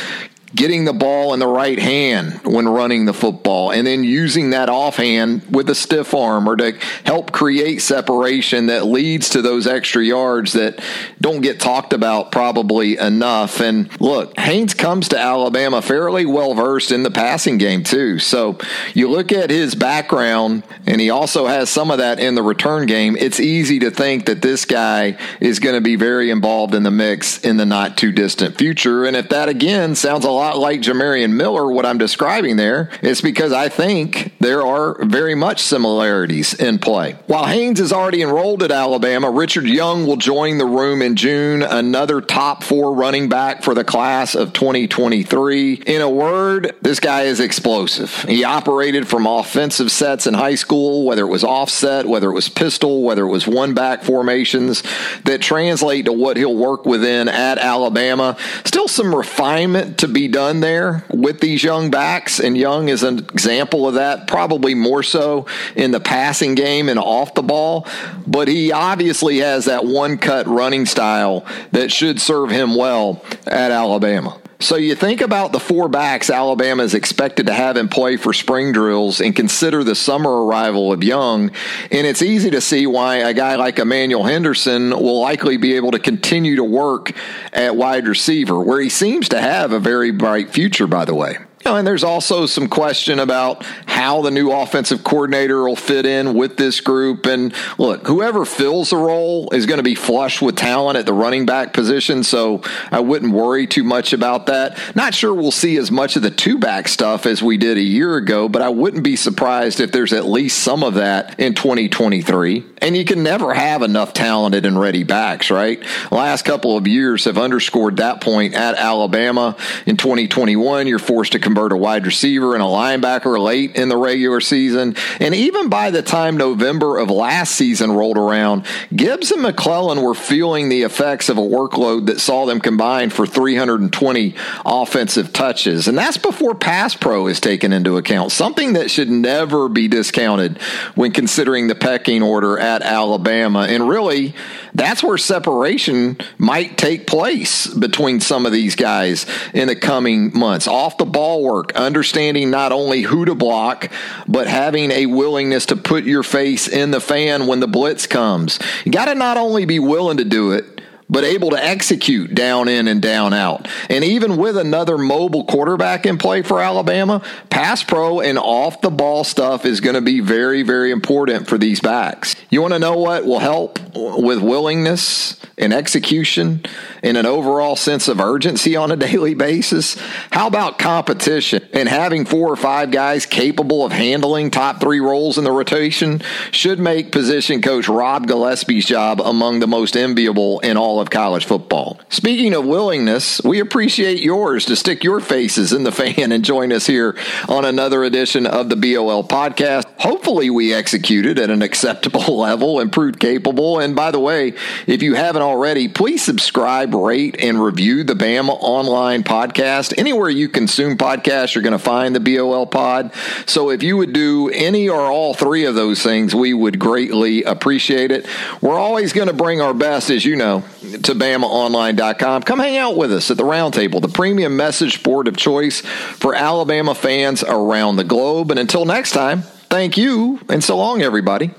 getting 0.54 0.84
the 0.84 0.92
ball 0.92 1.34
in 1.34 1.40
the 1.40 1.46
right 1.46 1.78
hand 1.78 2.40
when 2.44 2.68
running 2.68 3.04
the 3.04 3.12
football 3.12 3.72
and 3.72 3.86
then 3.86 4.04
using 4.04 4.50
that 4.50 4.68
offhand 4.68 5.42
with 5.50 5.68
a 5.68 5.74
stiff 5.74 6.14
arm 6.14 6.48
or 6.48 6.56
to 6.56 6.72
help 7.04 7.32
create 7.32 7.82
separation 7.82 8.66
that 8.66 8.86
leads 8.86 9.30
to 9.30 9.42
those 9.42 9.66
extra 9.66 10.04
yards 10.04 10.52
that 10.52 10.80
don't 11.20 11.40
get 11.40 11.58
talked 11.58 11.92
about 11.92 12.30
probably 12.30 12.96
enough. 12.96 13.60
And 13.60 13.90
look, 14.00 14.38
Haynes 14.38 14.72
comes 14.72 15.08
to 15.08 15.18
Alabama 15.18 15.82
fairly 15.82 16.24
well 16.24 16.54
versed 16.54 16.92
in 16.92 17.02
the 17.02 17.10
passing 17.10 17.58
game 17.58 17.82
too. 17.82 18.18
So 18.20 18.58
you 18.94 19.10
look 19.10 19.32
at 19.32 19.50
his 19.50 19.74
background 19.74 20.62
and 20.86 21.00
he 21.00 21.10
also 21.10 21.46
has 21.46 21.68
some 21.68 21.90
of 21.90 21.98
that 21.98 22.20
in 22.20 22.36
the 22.36 22.42
return 22.42 22.86
game. 22.86 23.16
It's 23.18 23.40
easy 23.40 23.80
to 23.80 23.90
think 23.90 24.26
that 24.26 24.42
this 24.42 24.64
guy 24.64 25.18
is 25.40 25.58
going 25.58 25.74
to 25.74 25.80
be 25.80 25.96
very 25.96 26.30
involved 26.30 26.74
in 26.74 26.84
the 26.84 26.90
mix 26.90 27.40
in 27.40 27.56
the 27.56 27.66
not 27.66 27.96
too 27.96 28.12
distant 28.12 28.56
future. 28.56 29.04
And 29.04 29.16
if 29.16 29.28
that 29.30 29.48
again 29.48 29.96
sounds 29.96 30.24
a 30.24 30.35
lot 30.36 30.58
like 30.58 30.80
Jamarion 30.80 31.32
Miller, 31.32 31.70
what 31.70 31.86
I'm 31.86 31.98
describing 31.98 32.56
there 32.56 32.90
is 33.02 33.20
because 33.20 33.52
I 33.52 33.68
think 33.68 34.34
there 34.38 34.64
are 34.64 35.02
very 35.04 35.34
much 35.34 35.62
similarities 35.62 36.54
in 36.54 36.78
play. 36.78 37.16
While 37.26 37.46
Haynes 37.46 37.80
is 37.80 37.92
already 37.92 38.22
enrolled 38.22 38.62
at 38.62 38.70
Alabama, 38.70 39.30
Richard 39.30 39.64
Young 39.64 40.06
will 40.06 40.16
join 40.16 40.58
the 40.58 40.66
room 40.66 41.02
in 41.02 41.16
June, 41.16 41.62
another 41.62 42.20
top 42.20 42.62
four 42.62 42.94
running 42.94 43.28
back 43.28 43.62
for 43.62 43.74
the 43.74 43.84
class 43.84 44.34
of 44.34 44.52
2023. 44.52 45.74
In 45.86 46.02
a 46.02 46.10
word, 46.10 46.76
this 46.82 47.00
guy 47.00 47.22
is 47.22 47.40
explosive. 47.40 48.14
He 48.28 48.44
operated 48.44 49.08
from 49.08 49.26
offensive 49.26 49.90
sets 49.90 50.26
in 50.26 50.34
high 50.34 50.54
school, 50.54 51.04
whether 51.04 51.22
it 51.22 51.30
was 51.30 51.44
offset, 51.44 52.06
whether 52.06 52.30
it 52.30 52.34
was 52.34 52.48
pistol, 52.48 53.02
whether 53.02 53.24
it 53.24 53.30
was 53.30 53.46
one 53.46 53.74
back 53.74 54.02
formations 54.02 54.82
that 55.24 55.40
translate 55.40 56.04
to 56.04 56.12
what 56.12 56.36
he'll 56.36 56.54
work 56.54 56.84
within 56.84 57.28
at 57.28 57.58
Alabama. 57.58 58.36
Still 58.64 58.88
some 58.88 59.14
refinement 59.14 59.98
to 59.98 60.08
be 60.08 60.25
done 60.28 60.60
there 60.60 61.04
with 61.10 61.40
these 61.40 61.62
young 61.62 61.90
backs, 61.90 62.40
and 62.40 62.56
Young 62.56 62.88
is 62.88 63.02
an 63.02 63.18
example 63.18 63.88
of 63.88 63.94
that, 63.94 64.26
probably 64.26 64.74
more 64.74 65.02
so 65.02 65.46
in 65.74 65.90
the 65.90 66.00
passing 66.00 66.54
game 66.54 66.88
and 66.88 66.98
off 66.98 67.34
the 67.34 67.42
ball. 67.42 67.86
But 68.26 68.48
he 68.48 68.72
obviously 68.72 69.38
has 69.38 69.66
that 69.66 69.84
one 69.84 70.18
cut 70.18 70.46
running 70.46 70.86
style 70.86 71.44
that 71.72 71.90
should 71.90 72.20
serve 72.20 72.50
him 72.50 72.74
well 72.76 73.22
at 73.46 73.70
Alabama. 73.70 74.38
So 74.58 74.76
you 74.76 74.94
think 74.94 75.20
about 75.20 75.52
the 75.52 75.60
four 75.60 75.88
backs 75.88 76.30
Alabama 76.30 76.82
is 76.82 76.94
expected 76.94 77.46
to 77.46 77.52
have 77.52 77.76
in 77.76 77.88
play 77.88 78.16
for 78.16 78.32
spring 78.32 78.72
drills 78.72 79.20
and 79.20 79.36
consider 79.36 79.84
the 79.84 79.94
summer 79.94 80.46
arrival 80.46 80.92
of 80.92 81.04
Young, 81.04 81.50
and 81.90 82.06
it's 82.06 82.22
easy 82.22 82.50
to 82.50 82.60
see 82.62 82.86
why 82.86 83.16
a 83.16 83.34
guy 83.34 83.56
like 83.56 83.78
Emmanuel 83.78 84.24
Henderson 84.24 84.90
will 84.90 85.20
likely 85.20 85.58
be 85.58 85.76
able 85.76 85.90
to 85.90 85.98
continue 85.98 86.56
to 86.56 86.64
work 86.64 87.12
at 87.52 87.76
wide 87.76 88.08
receiver, 88.08 88.58
where 88.58 88.80
he 88.80 88.88
seems 88.88 89.28
to 89.28 89.40
have 89.40 89.72
a 89.72 89.78
very 89.78 90.10
bright 90.10 90.50
future, 90.50 90.86
by 90.86 91.04
the 91.04 91.14
way 91.14 91.36
know, 91.66 91.76
and 91.76 91.86
there's 91.86 92.04
also 92.04 92.46
some 92.46 92.68
question 92.68 93.18
about 93.18 93.64
how 93.86 94.22
the 94.22 94.30
new 94.30 94.50
offensive 94.50 95.02
coordinator 95.02 95.64
will 95.64 95.76
fit 95.76 96.06
in 96.06 96.34
with 96.34 96.56
this 96.56 96.80
group. 96.80 97.26
And 97.26 97.52
look, 97.76 98.06
whoever 98.06 98.44
fills 98.44 98.90
the 98.90 98.96
role 98.96 99.50
is 99.50 99.66
going 99.66 99.78
to 99.78 99.82
be 99.82 99.94
flush 99.94 100.40
with 100.40 100.56
talent 100.56 100.96
at 100.96 101.06
the 101.06 101.12
running 101.12 101.44
back 101.44 101.72
position. 101.72 102.22
So 102.22 102.62
I 102.90 103.00
wouldn't 103.00 103.32
worry 103.32 103.66
too 103.66 103.84
much 103.84 104.12
about 104.12 104.46
that. 104.46 104.78
Not 104.94 105.14
sure 105.14 105.34
we'll 105.34 105.50
see 105.50 105.76
as 105.76 105.90
much 105.90 106.16
of 106.16 106.22
the 106.22 106.30
two 106.30 106.58
back 106.58 106.88
stuff 106.88 107.26
as 107.26 107.42
we 107.42 107.56
did 107.56 107.76
a 107.76 107.82
year 107.82 108.16
ago, 108.16 108.48
but 108.48 108.62
I 108.62 108.68
wouldn't 108.68 109.02
be 109.02 109.16
surprised 109.16 109.80
if 109.80 109.90
there's 109.90 110.12
at 110.12 110.26
least 110.26 110.60
some 110.60 110.84
of 110.84 110.94
that 110.94 111.38
in 111.40 111.54
2023. 111.54 112.64
And 112.78 112.96
you 112.96 113.04
can 113.04 113.22
never 113.22 113.52
have 113.52 113.82
enough 113.82 114.12
talented 114.12 114.66
and 114.66 114.78
ready 114.78 115.02
backs, 115.02 115.50
right? 115.50 115.82
Last 116.12 116.44
couple 116.44 116.76
of 116.76 116.86
years 116.86 117.24
have 117.24 117.38
underscored 117.38 117.96
that 117.96 118.20
point 118.20 118.54
at 118.54 118.76
Alabama. 118.76 119.56
In 119.86 119.96
2021, 119.96 120.86
you're 120.86 120.98
forced 120.98 121.32
to 121.32 121.40
convert 121.40 121.55
a 121.56 121.76
wide 121.76 122.06
receiver 122.06 122.54
and 122.54 122.62
a 122.62 122.66
linebacker 122.66 123.42
late 123.42 123.76
in 123.76 123.88
the 123.88 123.96
regular 123.96 124.40
season. 124.40 124.94
And 125.20 125.34
even 125.34 125.68
by 125.68 125.90
the 125.90 126.02
time 126.02 126.36
November 126.36 126.98
of 126.98 127.10
last 127.10 127.54
season 127.54 127.92
rolled 127.92 128.18
around, 128.18 128.66
Gibbs 128.94 129.30
and 129.30 129.42
McClellan 129.42 130.02
were 130.02 130.14
feeling 130.14 130.68
the 130.68 130.82
effects 130.82 131.28
of 131.28 131.38
a 131.38 131.42
workload 131.42 132.06
that 132.06 132.20
saw 132.20 132.46
them 132.46 132.60
combine 132.60 133.10
for 133.10 133.26
320 133.26 134.34
offensive 134.64 135.32
touches. 135.32 135.88
And 135.88 135.96
that's 135.96 136.18
before 136.18 136.54
pass 136.54 136.94
pro 136.94 137.26
is 137.26 137.40
taken 137.40 137.72
into 137.72 137.96
account, 137.96 138.32
something 138.32 138.74
that 138.74 138.90
should 138.90 139.10
never 139.10 139.68
be 139.68 139.88
discounted 139.88 140.60
when 140.94 141.12
considering 141.12 141.68
the 141.68 141.74
pecking 141.74 142.22
order 142.22 142.58
at 142.58 142.82
Alabama. 142.82 143.66
And 143.68 143.88
really, 143.88 144.34
that's 144.74 145.02
where 145.02 145.18
separation 145.18 146.18
might 146.38 146.76
take 146.76 147.06
place 147.06 147.66
between 147.66 148.20
some 148.20 148.46
of 148.46 148.52
these 148.52 148.76
guys 148.76 149.26
in 149.54 149.68
the 149.68 149.76
coming 149.76 150.36
months. 150.36 150.66
Off 150.66 150.98
the 150.98 151.06
ball 151.06 151.45
understanding 151.74 152.50
not 152.50 152.72
only 152.72 153.02
who 153.02 153.24
to 153.24 153.34
block, 153.34 153.90
but 154.26 154.46
having 154.46 154.90
a 154.90 155.06
willingness 155.06 155.66
to 155.66 155.76
put 155.76 156.04
your 156.04 156.22
face 156.22 156.68
in 156.68 156.90
the 156.90 157.00
fan 157.00 157.46
when 157.46 157.60
the 157.60 157.68
blitz 157.68 158.06
comes. 158.06 158.58
You 158.84 158.92
got 158.92 159.06
to 159.06 159.14
not 159.14 159.36
only 159.36 159.64
be 159.64 159.78
willing 159.78 160.18
to 160.18 160.24
do 160.24 160.52
it, 160.52 160.75
but 161.08 161.24
able 161.24 161.50
to 161.50 161.64
execute 161.64 162.34
down 162.34 162.68
in 162.68 162.88
and 162.88 163.00
down 163.00 163.32
out. 163.32 163.68
And 163.88 164.04
even 164.04 164.36
with 164.36 164.56
another 164.56 164.98
mobile 164.98 165.44
quarterback 165.44 166.06
in 166.06 166.18
play 166.18 166.42
for 166.42 166.60
Alabama, 166.60 167.22
pass 167.50 167.82
pro 167.82 168.20
and 168.20 168.38
off 168.38 168.80
the 168.80 168.90
ball 168.90 169.24
stuff 169.24 169.64
is 169.64 169.80
going 169.80 169.94
to 169.94 170.00
be 170.00 170.20
very, 170.20 170.62
very 170.62 170.90
important 170.90 171.46
for 171.46 171.58
these 171.58 171.80
backs. 171.80 172.34
You 172.50 172.60
want 172.60 172.74
to 172.74 172.78
know 172.78 172.98
what 172.98 173.24
will 173.24 173.38
help 173.38 173.78
with 173.94 174.40
willingness 174.40 175.40
and 175.58 175.72
execution 175.72 176.62
and 177.02 177.16
an 177.16 177.24
overall 177.24 177.76
sense 177.76 178.08
of 178.08 178.20
urgency 178.20 178.76
on 178.76 178.90
a 178.90 178.96
daily 179.06 179.34
basis? 179.34 179.96
How 180.30 180.46
about 180.46 180.78
competition 180.78 181.66
and 181.72 181.88
having 181.88 182.24
four 182.24 182.50
or 182.50 182.56
five 182.56 182.90
guys 182.90 183.26
capable 183.26 183.84
of 183.84 183.92
handling 183.92 184.50
top 184.50 184.80
three 184.80 185.00
roles 185.00 185.38
in 185.38 185.44
the 185.44 185.52
rotation 185.52 186.20
should 186.50 186.78
make 186.78 187.12
position 187.12 187.62
coach 187.62 187.88
Rob 187.88 188.26
Gillespie's 188.26 188.86
job 188.86 189.20
among 189.20 189.60
the 189.60 189.66
most 189.66 189.96
enviable 189.96 190.60
in 190.60 190.76
all 190.76 190.95
of 191.00 191.10
college 191.10 191.44
football. 191.44 192.00
Speaking 192.08 192.54
of 192.54 192.64
willingness, 192.64 193.40
we 193.42 193.60
appreciate 193.60 194.20
yours 194.20 194.64
to 194.66 194.76
stick 194.76 195.04
your 195.04 195.20
faces 195.20 195.72
in 195.72 195.84
the 195.84 195.92
fan 195.92 196.32
and 196.32 196.44
join 196.44 196.72
us 196.72 196.86
here 196.86 197.16
on 197.48 197.64
another 197.64 198.04
edition 198.04 198.46
of 198.46 198.68
the 198.68 198.76
BOL 198.76 199.24
podcast. 199.24 199.84
Hopefully, 199.98 200.50
we 200.50 200.72
executed 200.72 201.38
at 201.38 201.50
an 201.50 201.62
acceptable 201.62 202.36
level 202.36 202.80
and 202.80 202.92
proved 202.92 203.18
capable. 203.18 203.78
And 203.78 203.96
by 203.96 204.10
the 204.10 204.20
way, 204.20 204.54
if 204.86 205.02
you 205.02 205.14
haven't 205.14 205.42
already, 205.42 205.88
please 205.88 206.22
subscribe, 206.22 206.94
rate, 206.94 207.36
and 207.38 207.62
review 207.62 208.04
the 208.04 208.14
Bama 208.14 208.56
Online 208.60 209.22
podcast. 209.22 209.94
Anywhere 209.98 210.30
you 210.30 210.48
consume 210.48 210.96
podcasts, 210.96 211.54
you're 211.54 211.62
going 211.62 211.72
to 211.72 211.78
find 211.78 212.14
the 212.14 212.20
BOL 212.20 212.66
pod. 212.66 213.12
So 213.46 213.70
if 213.70 213.82
you 213.82 213.96
would 213.96 214.12
do 214.12 214.50
any 214.50 214.88
or 214.88 215.00
all 215.00 215.34
three 215.34 215.64
of 215.64 215.74
those 215.74 216.02
things, 216.02 216.34
we 216.34 216.54
would 216.54 216.78
greatly 216.78 217.42
appreciate 217.42 218.10
it. 218.10 218.26
We're 218.60 218.78
always 218.78 219.12
going 219.12 219.28
to 219.28 219.34
bring 219.34 219.60
our 219.60 219.74
best, 219.74 220.10
as 220.10 220.24
you 220.24 220.36
know, 220.36 220.64
to 220.92 221.14
BamaOnline.com. 221.14 222.42
Come 222.42 222.58
hang 222.58 222.76
out 222.76 222.96
with 222.96 223.12
us 223.12 223.30
at 223.30 223.36
the 223.36 223.42
Roundtable, 223.44 224.00
the 224.00 224.08
premium 224.08 224.56
message 224.56 225.02
board 225.02 225.28
of 225.28 225.36
choice 225.36 225.80
for 225.80 226.34
Alabama 226.34 226.94
fans 226.94 227.42
around 227.42 227.96
the 227.96 228.04
globe. 228.04 228.50
And 228.50 228.58
until 228.58 228.84
next 228.84 229.12
time, 229.12 229.42
thank 229.42 229.96
you, 229.96 230.40
and 230.48 230.62
so 230.62 230.76
long, 230.76 231.02
everybody. 231.02 231.50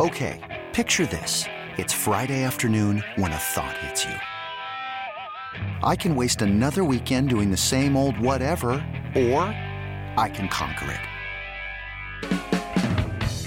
Okay, 0.00 0.64
picture 0.72 1.06
this. 1.06 1.44
It's 1.76 1.92
Friday 1.92 2.44
afternoon 2.44 3.02
when 3.16 3.32
a 3.32 3.36
thought 3.36 3.76
hits 3.78 4.04
you. 4.04 4.14
I 5.82 5.96
can 5.96 6.14
waste 6.14 6.42
another 6.42 6.84
weekend 6.84 7.30
doing 7.30 7.50
the 7.50 7.56
same 7.56 7.96
old 7.96 8.18
whatever, 8.18 8.70
or 9.16 9.42
I 10.16 10.30
can 10.32 10.48
conquer 10.48 10.90
it. 10.92 11.07